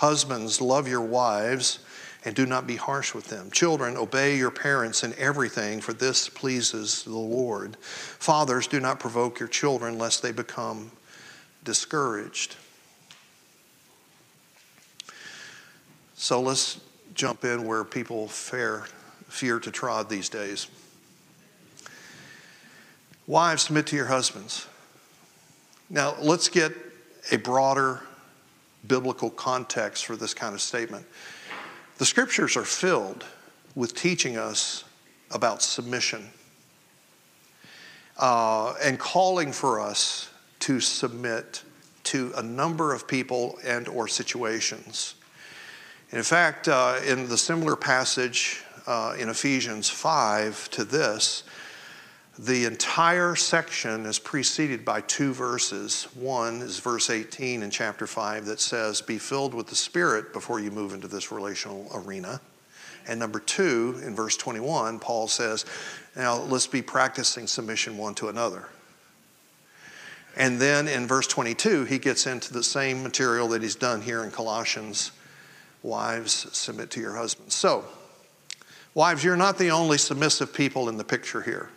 Husbands, 0.00 0.62
love 0.62 0.88
your 0.88 1.02
wives 1.02 1.78
and 2.24 2.34
do 2.34 2.46
not 2.46 2.66
be 2.66 2.76
harsh 2.76 3.12
with 3.12 3.26
them. 3.26 3.50
Children, 3.50 3.98
obey 3.98 4.34
your 4.34 4.50
parents 4.50 5.04
in 5.04 5.12
everything, 5.18 5.82
for 5.82 5.92
this 5.92 6.26
pleases 6.26 7.02
the 7.04 7.10
Lord. 7.10 7.76
Fathers, 7.76 8.66
do 8.66 8.80
not 8.80 8.98
provoke 8.98 9.38
your 9.38 9.48
children 9.48 9.98
lest 9.98 10.22
they 10.22 10.32
become 10.32 10.90
discouraged. 11.64 12.56
So 16.14 16.40
let's 16.40 16.80
jump 17.12 17.44
in 17.44 17.66
where 17.66 17.84
people 17.84 18.26
fear, 18.26 18.86
fear 19.28 19.60
to 19.60 19.70
trod 19.70 20.08
these 20.08 20.30
days. 20.30 20.68
Wives, 23.26 23.64
submit 23.64 23.86
to 23.88 23.96
your 23.96 24.06
husbands. 24.06 24.66
Now, 25.90 26.14
let's 26.18 26.48
get 26.48 26.72
a 27.30 27.36
broader 27.36 28.00
biblical 28.86 29.30
context 29.30 30.06
for 30.06 30.16
this 30.16 30.34
kind 30.34 30.54
of 30.54 30.60
statement. 30.60 31.06
The 31.98 32.06
scriptures 32.06 32.56
are 32.56 32.64
filled 32.64 33.24
with 33.74 33.94
teaching 33.94 34.36
us 34.36 34.84
about 35.30 35.62
submission 35.62 36.30
uh, 38.18 38.74
and 38.82 38.98
calling 38.98 39.52
for 39.52 39.80
us 39.80 40.30
to 40.60 40.80
submit 40.80 41.62
to 42.04 42.32
a 42.36 42.42
number 42.42 42.92
of 42.92 43.06
people 43.06 43.58
and 43.64 43.88
or 43.88 44.08
situations. 44.08 45.14
In 46.10 46.22
fact, 46.22 46.68
uh, 46.68 47.00
in 47.06 47.28
the 47.28 47.38
similar 47.38 47.76
passage 47.76 48.64
uh, 48.86 49.14
in 49.18 49.28
Ephesians 49.28 49.88
5 49.88 50.70
to 50.70 50.84
this, 50.84 51.44
the 52.40 52.64
entire 52.64 53.36
section 53.36 54.06
is 54.06 54.18
preceded 54.18 54.82
by 54.82 55.02
two 55.02 55.34
verses. 55.34 56.04
One 56.14 56.62
is 56.62 56.78
verse 56.78 57.10
18 57.10 57.62
in 57.62 57.70
chapter 57.70 58.06
5 58.06 58.46
that 58.46 58.60
says, 58.60 59.02
Be 59.02 59.18
filled 59.18 59.52
with 59.52 59.66
the 59.66 59.76
Spirit 59.76 60.32
before 60.32 60.58
you 60.58 60.70
move 60.70 60.94
into 60.94 61.06
this 61.06 61.30
relational 61.30 61.90
arena. 61.92 62.40
And 63.06 63.20
number 63.20 63.40
two, 63.40 64.00
in 64.02 64.14
verse 64.14 64.38
21, 64.38 65.00
Paul 65.00 65.28
says, 65.28 65.66
Now 66.16 66.38
let's 66.38 66.66
be 66.66 66.80
practicing 66.80 67.46
submission 67.46 67.98
one 67.98 68.14
to 68.14 68.28
another. 68.28 68.68
And 70.34 70.58
then 70.58 70.88
in 70.88 71.06
verse 71.06 71.26
22, 71.26 71.84
he 71.84 71.98
gets 71.98 72.26
into 72.26 72.54
the 72.54 72.62
same 72.62 73.02
material 73.02 73.48
that 73.48 73.60
he's 73.60 73.74
done 73.74 74.00
here 74.00 74.24
in 74.24 74.30
Colossians 74.30 75.12
Wives, 75.82 76.46
submit 76.56 76.90
to 76.92 77.00
your 77.00 77.16
husbands. 77.16 77.54
So, 77.54 77.84
wives, 78.94 79.24
you're 79.24 79.36
not 79.36 79.58
the 79.58 79.70
only 79.70 79.98
submissive 79.98 80.54
people 80.54 80.88
in 80.88 80.96
the 80.96 81.04
picture 81.04 81.42
here 81.42 81.70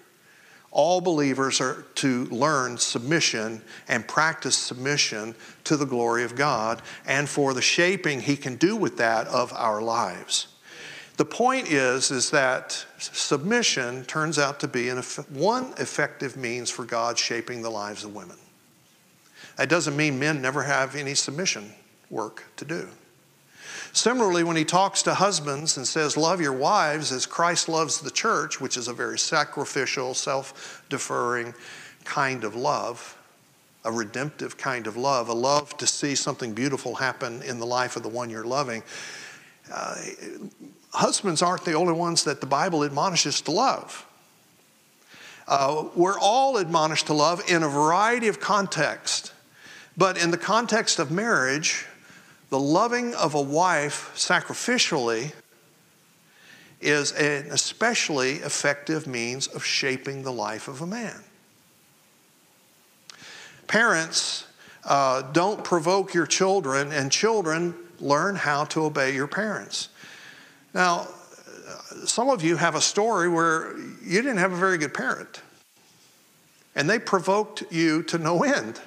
all 0.73 0.99
believers 1.01 1.61
are 1.61 1.85
to 1.95 2.25
learn 2.25 2.77
submission 2.77 3.61
and 3.87 4.07
practice 4.07 4.57
submission 4.57 5.35
to 5.63 5.77
the 5.77 5.85
glory 5.85 6.23
of 6.23 6.35
God 6.35 6.81
and 7.05 7.29
for 7.29 7.53
the 7.53 7.61
shaping 7.61 8.19
he 8.19 8.35
can 8.35 8.55
do 8.55 8.75
with 8.75 8.97
that 8.97 9.27
of 9.27 9.53
our 9.53 9.81
lives. 9.81 10.47
The 11.17 11.25
point 11.25 11.71
is 11.71 12.09
is 12.09 12.31
that 12.31 12.85
submission 12.97 14.03
turns 14.05 14.39
out 14.39 14.59
to 14.61 14.67
be 14.67 14.89
an, 14.89 14.97
one 15.29 15.73
effective 15.77 16.35
means 16.35 16.71
for 16.71 16.85
God 16.85 17.19
shaping 17.19 17.61
the 17.61 17.69
lives 17.69 18.03
of 18.03 18.15
women. 18.15 18.37
That 19.57 19.69
doesn't 19.69 19.95
mean 19.95 20.17
men 20.17 20.41
never 20.41 20.63
have 20.63 20.95
any 20.95 21.13
submission 21.13 21.71
work 22.09 22.45
to 22.57 22.65
do. 22.65 22.89
Similarly, 23.93 24.43
when 24.43 24.55
he 24.55 24.65
talks 24.65 25.03
to 25.03 25.13
husbands 25.13 25.77
and 25.77 25.87
says, 25.87 26.17
Love 26.17 26.41
your 26.41 26.53
wives 26.53 27.11
as 27.11 27.27
Christ 27.27 27.69
loves 27.69 28.01
the 28.01 28.09
church, 28.09 28.59
which 28.59 28.75
is 28.75 28.87
a 28.87 28.93
very 28.93 29.19
sacrificial, 29.19 30.15
self 30.15 30.83
deferring 30.89 31.53
kind 32.03 32.43
of 32.43 32.55
love, 32.55 33.15
a 33.85 33.91
redemptive 33.91 34.57
kind 34.57 34.87
of 34.87 34.97
love, 34.97 35.29
a 35.29 35.33
love 35.33 35.77
to 35.77 35.85
see 35.85 36.15
something 36.15 36.53
beautiful 36.53 36.95
happen 36.95 37.43
in 37.43 37.59
the 37.59 37.67
life 37.67 37.95
of 37.95 38.01
the 38.01 38.09
one 38.09 38.31
you're 38.31 38.43
loving. 38.43 38.81
Uh, 39.71 39.95
husbands 40.91 41.43
aren't 41.43 41.63
the 41.63 41.73
only 41.73 41.93
ones 41.93 42.23
that 42.23 42.41
the 42.41 42.47
Bible 42.47 42.83
admonishes 42.83 43.41
to 43.41 43.51
love. 43.51 44.07
Uh, 45.47 45.85
we're 45.95 46.19
all 46.19 46.57
admonished 46.57 47.07
to 47.07 47.13
love 47.13 47.43
in 47.47 47.61
a 47.61 47.69
variety 47.69 48.27
of 48.27 48.39
contexts. 48.39 49.31
But 49.95 50.17
in 50.17 50.31
the 50.31 50.37
context 50.37 50.97
of 50.97 51.11
marriage, 51.11 51.85
the 52.53 52.59
loving 52.59 53.15
of 53.15 53.33
a 53.33 53.41
wife 53.41 54.11
sacrificially 54.13 55.31
is 56.81 57.11
an 57.13 57.47
especially 57.49 58.33
effective 58.33 59.07
means 59.07 59.47
of 59.47 59.65
shaping 59.65 60.21
the 60.21 60.31
life 60.31 60.67
of 60.67 60.79
a 60.79 60.85
man. 60.85 61.19
Parents, 63.65 64.45
uh, 64.85 65.23
don't 65.31 65.63
provoke 65.63 66.13
your 66.13 66.27
children, 66.27 66.91
and 66.91 67.11
children 67.11 67.73
learn 67.99 68.35
how 68.35 68.65
to 68.65 68.83
obey 68.83 69.15
your 69.15 69.25
parents. 69.25 69.89
Now, 70.75 71.07
some 72.05 72.29
of 72.29 72.43
you 72.43 72.57
have 72.57 72.75
a 72.75 72.81
story 72.81 73.29
where 73.29 73.75
you 74.03 74.21
didn't 74.21 74.37
have 74.37 74.53
a 74.53 74.57
very 74.57 74.77
good 74.77 74.93
parent, 74.93 75.41
and 76.75 76.87
they 76.87 76.99
provoked 76.99 77.63
you 77.71 78.03
to 78.03 78.19
no 78.19 78.43
end. 78.43 78.79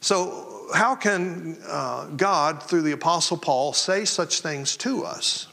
So, 0.00 0.55
how 0.74 0.96
can 0.96 1.58
uh, 1.68 2.06
God, 2.16 2.62
through 2.62 2.82
the 2.82 2.92
Apostle 2.92 3.36
Paul, 3.36 3.72
say 3.72 4.04
such 4.04 4.40
things 4.40 4.76
to 4.78 5.04
us? 5.04 5.48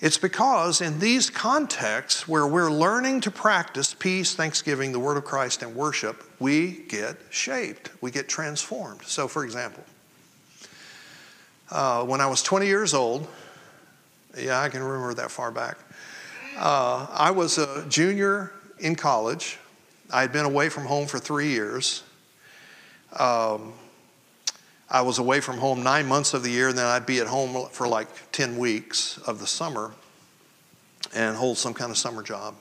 It's 0.00 0.18
because 0.18 0.80
in 0.80 1.00
these 1.00 1.28
contexts 1.28 2.28
where 2.28 2.46
we're 2.46 2.70
learning 2.70 3.22
to 3.22 3.32
practice 3.32 3.94
peace, 3.94 4.34
thanksgiving, 4.34 4.92
the 4.92 5.00
word 5.00 5.16
of 5.16 5.24
Christ, 5.24 5.62
and 5.62 5.74
worship, 5.74 6.22
we 6.38 6.84
get 6.88 7.16
shaped, 7.30 7.90
we 8.00 8.12
get 8.12 8.28
transformed. 8.28 9.02
So, 9.02 9.26
for 9.26 9.44
example, 9.44 9.82
uh, 11.70 12.04
when 12.04 12.20
I 12.20 12.26
was 12.26 12.44
20 12.44 12.66
years 12.66 12.94
old, 12.94 13.26
yeah, 14.38 14.60
I 14.60 14.68
can 14.68 14.82
remember 14.82 15.14
that 15.14 15.32
far 15.32 15.50
back, 15.50 15.78
uh, 16.56 17.08
I 17.10 17.32
was 17.32 17.58
a 17.58 17.84
junior 17.88 18.52
in 18.78 18.94
college. 18.94 19.58
I 20.12 20.20
had 20.20 20.32
been 20.32 20.44
away 20.46 20.68
from 20.68 20.84
home 20.84 21.08
for 21.08 21.18
three 21.18 21.48
years. 21.48 22.04
Um, 23.16 23.72
I 24.90 25.02
was 25.02 25.18
away 25.18 25.40
from 25.40 25.58
home 25.58 25.82
nine 25.82 26.06
months 26.06 26.34
of 26.34 26.42
the 26.42 26.50
year, 26.50 26.68
and 26.68 26.78
then 26.78 26.86
I'd 26.86 27.06
be 27.06 27.18
at 27.20 27.26
home 27.26 27.68
for 27.70 27.86
like 27.86 28.08
10 28.32 28.56
weeks 28.56 29.18
of 29.18 29.38
the 29.38 29.46
summer 29.46 29.92
and 31.14 31.36
hold 31.36 31.58
some 31.58 31.74
kind 31.74 31.90
of 31.90 31.98
summer 31.98 32.22
job. 32.22 32.54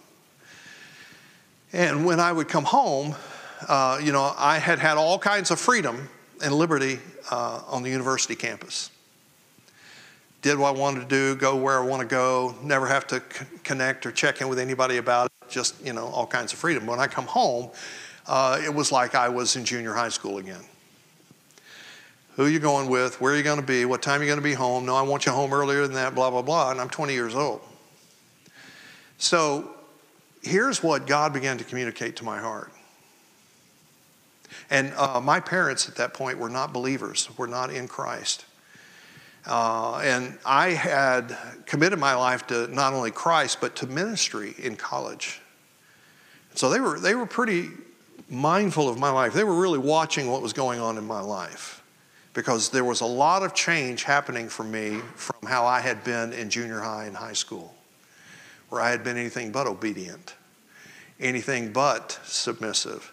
And 1.74 2.06
when 2.06 2.20
I 2.20 2.32
would 2.32 2.48
come 2.48 2.66
home, 2.66 3.16
uh, 3.68 4.00
you 4.02 4.12
know, 4.12 4.34
I 4.38 4.58
had 4.58 4.80
had 4.80 4.98
all 4.98 5.18
kinds 5.20 5.52
of 5.52 5.60
freedom 5.60 6.10
and 6.44 6.54
liberty 6.54 7.00
uh, 7.32 7.62
on 7.68 7.84
the 7.84 7.90
university 7.90 8.36
campus. 8.36 8.92
Did 10.42 10.60
what 10.60 10.76
I 10.76 10.80
wanted 10.80 11.02
to 11.02 11.08
do, 11.08 11.36
go 11.36 11.56
where 11.56 11.80
I 11.80 11.86
want 11.86 12.02
to 12.02 12.08
go, 12.08 12.56
never 12.62 12.88
have 12.88 13.08
to 13.08 13.20
c- 13.20 13.46
connect 13.64 14.06
or 14.06 14.12
check 14.12 14.40
in 14.40 14.48
with 14.48 14.60
anybody 14.60 14.98
about 14.98 15.26
it, 15.26 15.50
just, 15.50 15.84
you 15.84 15.94
know, 15.94 16.06
all 16.08 16.28
kinds 16.28 16.54
of 16.54 16.60
freedom. 16.60 16.86
When 16.86 17.00
I 17.00 17.08
come 17.08 17.26
home, 17.26 17.72
uh, 18.28 18.60
it 18.64 18.74
was 18.74 18.92
like 18.92 19.16
I 19.16 19.30
was 19.30 19.56
in 19.56 19.66
junior 19.66 19.94
high 19.94 20.10
school 20.10 20.38
again. 20.38 20.62
Who 22.36 22.44
are 22.44 22.50
you 22.50 22.60
going 22.60 22.88
with? 22.88 23.20
Where 23.20 23.34
are 23.34 23.36
you 23.36 23.44
going 23.44 23.60
to 23.60 23.66
be? 23.66 23.86
What 23.86 24.02
time 24.02 24.22
are 24.22 24.24
you 24.24 24.30
going 24.30 24.40
to 24.40 24.44
be 24.44 24.54
home? 24.54 24.86
No, 24.86 24.96
I 24.96 25.02
want 25.02 25.26
you 25.26 25.32
home 25.32 25.54
earlier 25.54 25.82
than 25.84 25.94
that, 25.94 26.14
blah, 26.14 26.30
blah, 26.30 26.44
blah. 26.44 26.70
And 26.70 26.80
I'm 26.80 26.90
20 26.90 27.14
years 27.14 27.34
old. 27.34 27.62
So 29.18 29.72
here's 30.44 30.84
what 30.84 31.08
God 31.08 31.34
began 31.34 31.58
to 31.58 31.64
communicate 31.64 32.18
to 32.18 32.24
my 32.24 32.38
heart. 32.38 32.72
And 34.70 34.94
uh, 34.96 35.20
my 35.20 35.40
parents 35.40 35.88
at 35.88 35.96
that 35.96 36.14
point 36.14 36.38
were 36.38 36.50
not 36.50 36.74
believers, 36.74 37.30
were 37.38 37.48
not 37.48 37.72
in 37.72 37.88
Christ. 37.88 38.46
Uh, 39.48 40.02
and 40.04 40.38
I 40.46 40.72
had 40.72 41.36
committed 41.66 41.98
my 41.98 42.14
life 42.14 42.46
to 42.48 42.68
not 42.68 42.94
only 42.94 43.12
Christ, 43.12 43.60
but 43.62 43.76
to 43.78 43.88
ministry 43.88 44.54
in 44.58 44.76
college. 44.76 45.42
So 46.54 46.70
they 46.70 46.80
were, 46.80 47.00
they 47.00 47.16
were 47.16 47.26
pretty 47.26 47.70
mindful 48.30 48.90
of 48.90 48.98
my 49.00 49.10
life. 49.10 49.34
They 49.34 49.44
were 49.44 49.60
really 49.60 49.80
watching 49.80 50.30
what 50.30 50.42
was 50.42 50.54
going 50.54 50.80
on 50.80 50.98
in 50.98 51.06
my 51.06 51.22
life 51.22 51.84
because 52.34 52.70
there 52.70 52.84
was 52.84 53.02
a 53.02 53.06
lot 53.06 53.42
of 53.42 53.54
change 53.54 54.04
happening 54.04 54.48
for 54.48 54.64
me 54.64 55.00
from 55.16 55.48
how 55.48 55.66
I 55.66 55.80
had 55.80 56.04
been 56.04 56.34
in 56.34 56.50
junior 56.50 56.80
high 56.80 57.06
and 57.06 57.16
high 57.16 57.34
school, 57.34 57.74
where 58.70 58.82
I 58.82 58.92
had 58.92 59.04
been 59.04 59.18
anything 59.18 59.52
but 59.52 59.66
obedient, 59.66 60.36
anything 61.20 61.72
but 61.72 62.20
submissive. 62.26 63.12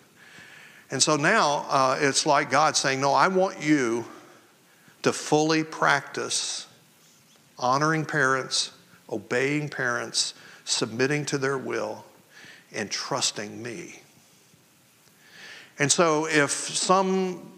And 0.90 1.03
so 1.03 1.16
now 1.16 1.66
uh, 1.70 1.98
it's 2.00 2.27
like 2.27 2.50
God 2.50 2.77
saying, 2.77 3.00
No, 3.00 3.12
I 3.12 3.29
want 3.29 3.62
you 3.62 4.05
to 5.03 5.12
fully 5.12 5.64
practice 5.64 6.66
honoring 7.59 8.05
parents, 8.05 8.72
obeying 9.11 9.68
parents, 9.68 10.35
submitting 10.64 11.24
to 11.27 11.38
their 11.38 11.57
will, 11.57 12.05
and 12.72 12.90
trusting 12.90 13.62
me. 13.62 14.00
And 15.78 15.90
so 15.90 16.26
if 16.26 16.50
some 16.50 17.50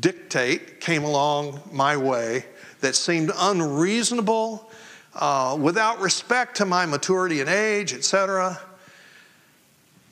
dictate 0.00 0.80
came 0.80 1.04
along 1.04 1.60
my 1.72 1.96
way 1.96 2.44
that 2.80 2.94
seemed 2.94 3.30
unreasonable, 3.36 4.70
uh, 5.14 5.56
without 5.60 6.00
respect 6.00 6.56
to 6.56 6.64
my 6.64 6.86
maturity 6.86 7.40
and 7.40 7.48
age, 7.48 7.92
etc., 7.92 8.60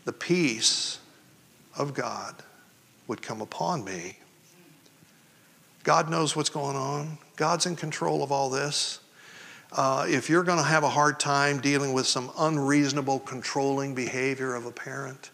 the 0.04 0.12
peace 0.12 0.98
of 1.76 1.94
God 1.94 2.34
would 3.06 3.22
come 3.22 3.40
upon 3.40 3.84
me. 3.84 4.18
God 5.84 6.08
knows 6.08 6.36
what's 6.36 6.50
going 6.50 6.76
on. 6.76 7.18
God's 7.36 7.66
in 7.66 7.76
control 7.76 8.22
of 8.22 8.30
all 8.30 8.50
this. 8.50 9.00
Uh, 9.72 10.04
if 10.08 10.28
you're 10.28 10.44
going 10.44 10.58
to 10.58 10.64
have 10.64 10.84
a 10.84 10.88
hard 10.88 11.18
time 11.18 11.60
dealing 11.60 11.92
with 11.92 12.06
some 12.06 12.30
unreasonable, 12.38 13.18
controlling 13.20 13.94
behavior 13.94 14.54
of 14.54 14.66
a 14.66 14.70
parent, 14.70 15.30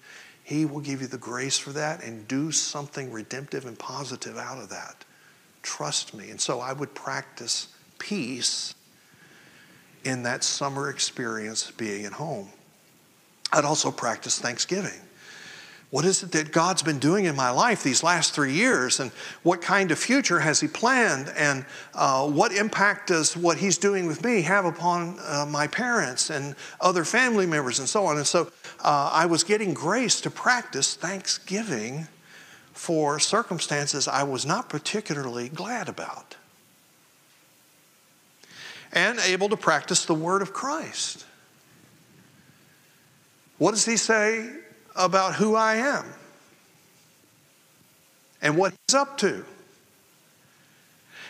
he 0.48 0.64
will 0.64 0.80
give 0.80 1.02
you 1.02 1.06
the 1.06 1.18
grace 1.18 1.58
for 1.58 1.72
that 1.72 2.02
and 2.02 2.26
do 2.26 2.50
something 2.50 3.12
redemptive 3.12 3.66
and 3.66 3.78
positive 3.78 4.38
out 4.38 4.56
of 4.56 4.70
that. 4.70 5.04
trust 5.60 6.14
me. 6.14 6.30
And 6.30 6.40
so 6.40 6.60
I 6.60 6.72
would 6.72 6.94
practice 6.94 7.68
peace 7.98 8.74
in 10.04 10.22
that 10.22 10.42
summer 10.42 10.88
experience 10.88 11.70
being 11.72 12.06
at 12.06 12.12
home. 12.12 12.48
I'd 13.52 13.66
also 13.66 13.90
practice 13.90 14.38
thanksgiving. 14.38 14.98
What 15.90 16.04
is 16.04 16.22
it 16.22 16.32
that 16.32 16.52
God's 16.52 16.82
been 16.82 16.98
doing 16.98 17.24
in 17.24 17.34
my 17.34 17.48
life 17.48 17.82
these 17.82 18.02
last 18.02 18.34
three 18.34 18.52
years? 18.52 19.00
And 19.00 19.10
what 19.42 19.62
kind 19.62 19.90
of 19.90 19.98
future 19.98 20.38
has 20.38 20.60
He 20.60 20.68
planned? 20.68 21.32
And 21.34 21.64
uh, 21.94 22.28
what 22.28 22.52
impact 22.52 23.08
does 23.08 23.34
what 23.34 23.56
He's 23.56 23.78
doing 23.78 24.06
with 24.06 24.22
me 24.22 24.42
have 24.42 24.66
upon 24.66 25.18
uh, 25.24 25.46
my 25.48 25.66
parents 25.66 26.28
and 26.28 26.54
other 26.80 27.04
family 27.04 27.46
members 27.46 27.78
and 27.78 27.88
so 27.88 28.04
on? 28.04 28.18
And 28.18 28.26
so 28.26 28.50
uh, 28.84 29.10
I 29.14 29.24
was 29.24 29.44
getting 29.44 29.72
grace 29.72 30.20
to 30.22 30.30
practice 30.30 30.94
thanksgiving 30.94 32.06
for 32.74 33.18
circumstances 33.18 34.06
I 34.06 34.24
was 34.24 34.44
not 34.44 34.68
particularly 34.68 35.48
glad 35.48 35.88
about. 35.88 36.36
And 38.92 39.18
able 39.20 39.48
to 39.48 39.56
practice 39.56 40.04
the 40.04 40.14
word 40.14 40.42
of 40.42 40.52
Christ. 40.52 41.24
What 43.56 43.70
does 43.70 43.86
He 43.86 43.96
say 43.96 44.50
about 44.98 45.36
who 45.36 45.54
I 45.54 45.76
am 45.76 46.04
and 48.42 48.58
what 48.58 48.74
he's 48.86 48.94
up 48.94 49.16
to 49.18 49.44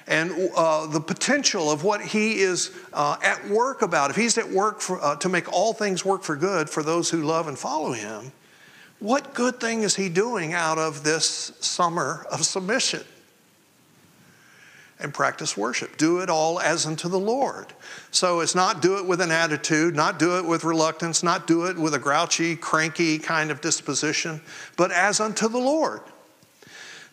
and 0.08 0.32
uh, 0.56 0.86
the 0.86 1.00
potential 1.00 1.70
of 1.70 1.84
what 1.84 2.00
he 2.00 2.40
is 2.40 2.70
uh, 2.94 3.16
at 3.22 3.46
work 3.48 3.82
about. 3.82 4.10
If 4.10 4.16
he's 4.16 4.38
at 4.38 4.48
work 4.50 4.80
for, 4.80 5.00
uh, 5.02 5.16
to 5.16 5.28
make 5.28 5.52
all 5.52 5.74
things 5.74 6.04
work 6.04 6.22
for 6.22 6.34
good 6.34 6.70
for 6.70 6.82
those 6.82 7.10
who 7.10 7.22
love 7.22 7.46
and 7.46 7.58
follow 7.58 7.92
him, 7.92 8.32
what 9.00 9.34
good 9.34 9.60
thing 9.60 9.82
is 9.82 9.94
he 9.94 10.08
doing 10.08 10.54
out 10.54 10.78
of 10.78 11.04
this 11.04 11.52
summer 11.60 12.26
of 12.32 12.44
submission? 12.44 13.04
And 15.00 15.14
practice 15.14 15.56
worship. 15.56 15.96
Do 15.96 16.20
it 16.20 16.28
all 16.28 16.58
as 16.58 16.86
unto 16.86 17.08
the 17.08 17.18
Lord. 17.18 17.66
So 18.10 18.40
it's 18.40 18.54
not 18.54 18.82
do 18.82 18.98
it 18.98 19.06
with 19.06 19.20
an 19.20 19.30
attitude, 19.30 19.94
not 19.94 20.18
do 20.18 20.38
it 20.38 20.44
with 20.44 20.64
reluctance, 20.64 21.22
not 21.22 21.46
do 21.46 21.66
it 21.66 21.78
with 21.78 21.94
a 21.94 21.98
grouchy, 21.98 22.56
cranky 22.56 23.18
kind 23.18 23.50
of 23.50 23.60
disposition, 23.60 24.40
but 24.76 24.90
as 24.90 25.20
unto 25.20 25.48
the 25.48 25.58
Lord. 25.58 26.00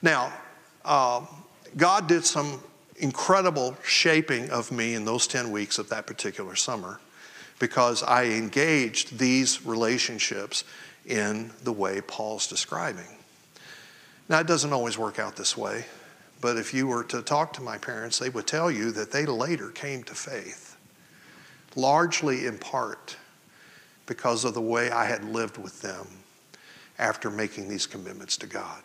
Now, 0.01 0.33
uh, 0.83 1.25
God 1.77 2.07
did 2.07 2.25
some 2.25 2.59
incredible 2.97 3.77
shaping 3.83 4.49
of 4.49 4.71
me 4.71 4.93
in 4.93 5.05
those 5.05 5.27
10 5.27 5.51
weeks 5.51 5.77
of 5.77 5.89
that 5.89 6.07
particular 6.07 6.55
summer 6.55 6.99
because 7.59 8.03
I 8.03 8.25
engaged 8.25 9.17
these 9.17 9.65
relationships 9.65 10.63
in 11.05 11.51
the 11.63 11.71
way 11.71 12.01
Paul's 12.01 12.47
describing. 12.47 13.05
Now, 14.27 14.39
it 14.39 14.47
doesn't 14.47 14.73
always 14.73 14.97
work 14.97 15.19
out 15.19 15.35
this 15.35 15.55
way. 15.55 15.85
But 16.41 16.57
if 16.57 16.73
you 16.73 16.87
were 16.87 17.03
to 17.05 17.21
talk 17.21 17.53
to 17.53 17.61
my 17.61 17.77
parents, 17.77 18.19
they 18.19 18.29
would 18.29 18.47
tell 18.47 18.69
you 18.69 18.91
that 18.91 19.11
they 19.11 19.25
later 19.25 19.69
came 19.69 20.03
to 20.03 20.13
faith, 20.13 20.77
largely 21.75 22.45
in 22.45 22.57
part 22.57 23.17
because 24.05 24.45
of 24.45 24.53
the 24.53 24.61
way 24.61 24.91
I 24.91 25.05
had 25.05 25.23
lived 25.23 25.57
with 25.57 25.81
them 25.81 26.07
after 26.99 27.29
making 27.29 27.67
these 27.67 27.87
commitments 27.87 28.37
to 28.37 28.47
God. 28.47 28.83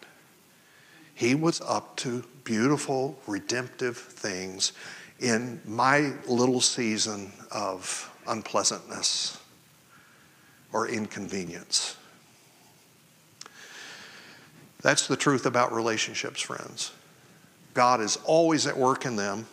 He 1.14 1.34
was 1.34 1.60
up 1.60 1.96
to 1.96 2.24
beautiful, 2.44 3.18
redemptive 3.26 3.96
things 3.96 4.72
in 5.18 5.60
my 5.66 6.14
little 6.26 6.60
season 6.60 7.32
of 7.50 8.10
unpleasantness 8.26 9.38
or 10.72 10.88
inconvenience. 10.88 11.96
That's 14.80 15.06
the 15.06 15.16
truth 15.16 15.44
about 15.44 15.74
relationships, 15.74 16.40
friends. 16.40 16.92
God 17.74 18.00
is 18.00 18.18
always 18.24 18.66
at 18.66 18.76
work 18.76 19.06
in 19.06 19.16
them. 19.16 19.46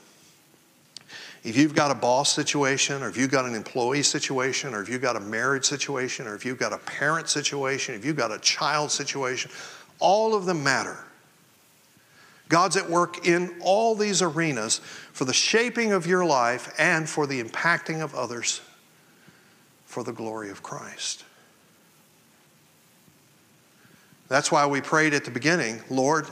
If 1.43 1.56
you've 1.56 1.75
got 1.75 1.91
a 1.91 1.95
boss 1.95 2.34
situation, 2.34 3.03
or 3.03 3.10
if 3.10 3.15
you've 3.15 3.32
got 3.32 3.45
an 3.45 3.56
employee 3.56 4.03
situation, 4.03 4.73
or 4.73 4.82
if 4.82 4.89
you've 4.89 5.01
got 5.01 5.15
a 5.15 5.19
marriage 5.19 5.65
situation, 5.65 6.27
or 6.27 6.36
if 6.36 6.43
you've 6.43 6.58
got 6.58 6.73
a 6.73 6.77
parent 6.80 7.30
situation, 7.30 7.95
if 7.95 8.03
you've 8.03 8.17
got 8.17 8.32
a 8.32 8.39
child 8.39 8.91
situation, 8.91 9.51
all 9.99 10.36
of 10.36 10.45
them 10.45 10.63
matter. 10.63 10.97
God's 12.49 12.77
at 12.77 12.89
work 12.89 13.27
in 13.27 13.56
all 13.62 13.95
these 13.95 14.21
arenas 14.21 14.80
for 15.12 15.25
the 15.25 15.34
shaping 15.34 15.91
of 15.91 16.08
your 16.08 16.25
life 16.25 16.73
and 16.77 17.08
for 17.08 17.27
the 17.27 17.41
impacting 17.43 18.01
of 18.01 18.15
others 18.15 18.62
for 19.86 20.03
the 20.03 20.13
glory 20.13 20.49
of 20.49 20.63
Christ. 20.63 21.23
That's 24.27 24.51
why 24.51 24.65
we 24.65 24.82
prayed 24.82 25.13
at 25.13 25.25
the 25.25 25.32
beginning 25.32 25.82
Lord, 25.89 26.27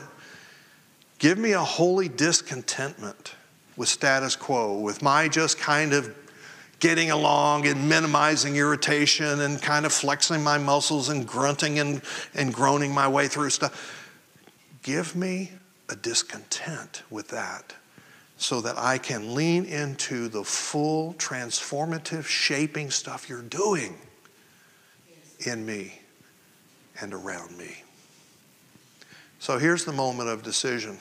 Give 1.25 1.39
me 1.39 1.53
a 1.53 1.63
holy 1.63 2.07
discontentment 2.07 3.33
with 3.77 3.89
status 3.89 4.35
quo, 4.35 4.77
with 4.77 5.01
my 5.01 5.27
just 5.27 5.57
kind 5.57 5.91
of 5.91 6.15
getting 6.79 7.09
along 7.09 7.65
and 7.65 7.89
minimizing 7.89 8.57
irritation 8.57 9.41
and 9.41 9.59
kind 9.59 9.88
of 9.88 9.91
flexing 9.91 10.43
my 10.43 10.59
muscles 10.59 11.09
and 11.09 11.27
grunting 11.27 11.79
and, 11.79 12.03
and 12.35 12.53
groaning 12.53 12.93
my 12.93 13.07
way 13.07 13.27
through 13.27 13.49
stuff. 13.49 14.07
Give 14.83 15.15
me 15.15 15.49
a 15.89 15.95
discontent 15.95 17.01
with 17.09 17.29
that 17.29 17.73
so 18.38 18.61
that 18.61 18.77
I 18.77 18.99
can 18.99 19.33
lean 19.33 19.65
into 19.65 20.27
the 20.27 20.43
full 20.43 21.15
transformative 21.15 22.25
shaping 22.25 22.91
stuff 22.91 23.29
you're 23.29 23.41
doing 23.41 23.97
in 25.39 25.65
me 25.65 26.01
and 27.01 27.15
around 27.15 27.57
me. 27.57 27.81
So 29.39 29.59
here's 29.59 29.85
the 29.85 29.91
moment 29.91 30.29
of 30.29 30.43
decision. 30.43 30.97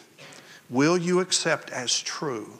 Will 0.75 0.99
you 0.99 1.21
accept 1.21 1.71
as 1.71 2.01
true 2.01 2.51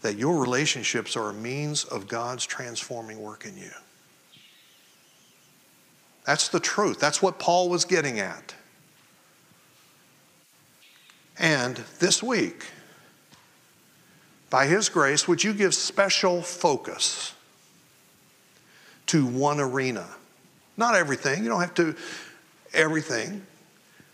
that 0.00 0.16
your 0.16 0.40
relationships 0.40 1.14
are 1.14 1.28
a 1.28 1.34
means 1.34 1.84
of 1.84 2.08
God's 2.08 2.46
transforming 2.46 3.20
work 3.20 3.44
in 3.44 3.58
you? 3.58 3.72
That's 6.24 6.48
the 6.48 6.58
truth. 6.58 6.98
That's 6.98 7.20
what 7.20 7.38
Paul 7.38 7.68
was 7.68 7.84
getting 7.84 8.20
at. 8.20 8.54
And 11.38 11.76
this 11.98 12.22
week, 12.22 12.64
by 14.48 14.64
His 14.64 14.88
grace, 14.88 15.28
would 15.28 15.44
you 15.44 15.52
give 15.52 15.74
special 15.74 16.40
focus 16.40 17.34
to 19.08 19.26
one 19.26 19.60
arena? 19.60 20.06
Not 20.78 20.94
everything, 20.94 21.42
you 21.42 21.50
don't 21.50 21.60
have 21.60 21.74
to 21.74 21.94
everything, 22.72 23.46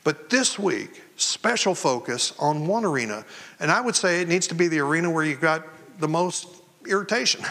but 0.03 0.29
this 0.29 0.59
week, 0.59 1.03
special 1.23 1.75
focus 1.75 2.33
on 2.39 2.67
one 2.67 2.85
arena. 2.85 3.25
And 3.61 3.71
I 3.71 3.81
would 3.81 3.97
say 3.97 4.21
it 4.21 4.29
needs 4.29 4.47
to 4.49 4.55
be 4.55 4.69
the 4.69 4.81
arena 4.81 5.11
where 5.11 5.25
you've 5.25 5.41
got 5.41 5.65
the 5.99 6.09
most 6.09 6.47
irritation. 6.87 7.45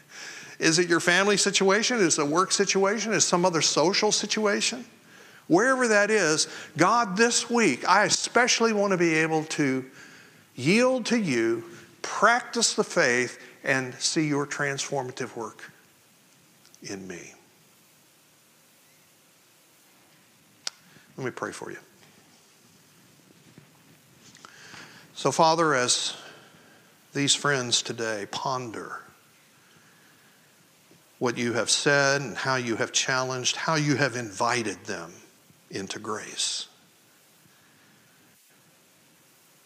Is 0.58 0.78
it 0.78 0.88
your 0.88 1.00
family 1.00 1.36
situation? 1.36 1.98
Is 1.98 2.18
it 2.18 2.22
a 2.22 2.26
work 2.26 2.52
situation? 2.52 3.12
Is 3.12 3.24
some 3.24 3.44
other 3.44 3.60
social 3.62 4.12
situation? 4.12 4.84
Wherever 5.48 5.88
that 5.88 6.08
is, 6.10 6.46
God, 6.76 7.16
this 7.16 7.50
week, 7.50 7.86
I 7.88 8.04
especially 8.04 8.72
want 8.72 8.92
to 8.92 8.96
be 8.96 9.14
able 9.14 9.44
to 9.44 9.84
yield 10.54 11.06
to 11.06 11.18
you, 11.18 11.64
practice 12.00 12.74
the 12.74 12.84
faith, 12.84 13.40
and 13.64 13.92
see 13.96 14.26
your 14.26 14.46
transformative 14.46 15.34
work 15.36 15.70
in 16.82 17.06
me. 17.08 17.34
Let 21.16 21.24
me 21.24 21.30
pray 21.32 21.52
for 21.52 21.70
you. 21.70 21.78
So, 25.22 25.30
Father, 25.30 25.72
as 25.72 26.16
these 27.12 27.32
friends 27.32 27.80
today 27.80 28.26
ponder 28.32 29.02
what 31.20 31.38
you 31.38 31.52
have 31.52 31.70
said 31.70 32.22
and 32.22 32.36
how 32.36 32.56
you 32.56 32.74
have 32.74 32.90
challenged, 32.90 33.54
how 33.54 33.76
you 33.76 33.94
have 33.94 34.16
invited 34.16 34.84
them 34.84 35.12
into 35.70 36.00
grace, 36.00 36.66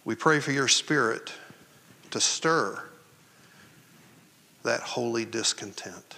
we 0.05 0.15
pray 0.15 0.41
for 0.41 0.53
your 0.53 0.69
Spirit 0.69 1.33
to 2.11 2.21
stir 2.21 2.91
that 4.63 4.81
holy 4.81 5.25
discontent, 5.25 6.17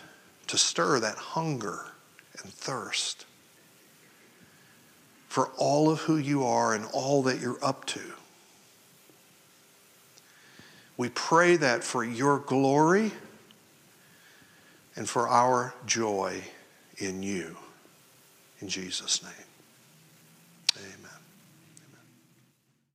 to 0.48 0.58
stir 0.58 0.98
that 0.98 1.16
hunger 1.16 1.84
and 2.42 2.52
thirst 2.52 3.24
for 5.28 5.50
all 5.56 5.88
of 5.88 6.00
who 6.00 6.16
you 6.16 6.44
are 6.44 6.74
and 6.74 6.84
all 6.92 7.22
that 7.22 7.40
you're 7.40 7.64
up 7.64 7.84
to. 7.84 8.00
We 10.98 11.08
pray 11.08 11.56
that 11.56 11.82
for 11.84 12.04
your 12.04 12.40
glory 12.40 13.12
and 14.96 15.08
for 15.08 15.28
our 15.28 15.72
joy 15.86 16.42
in 16.98 17.22
you. 17.22 17.56
In 18.60 18.68
Jesus' 18.68 19.22
name. 19.22 19.47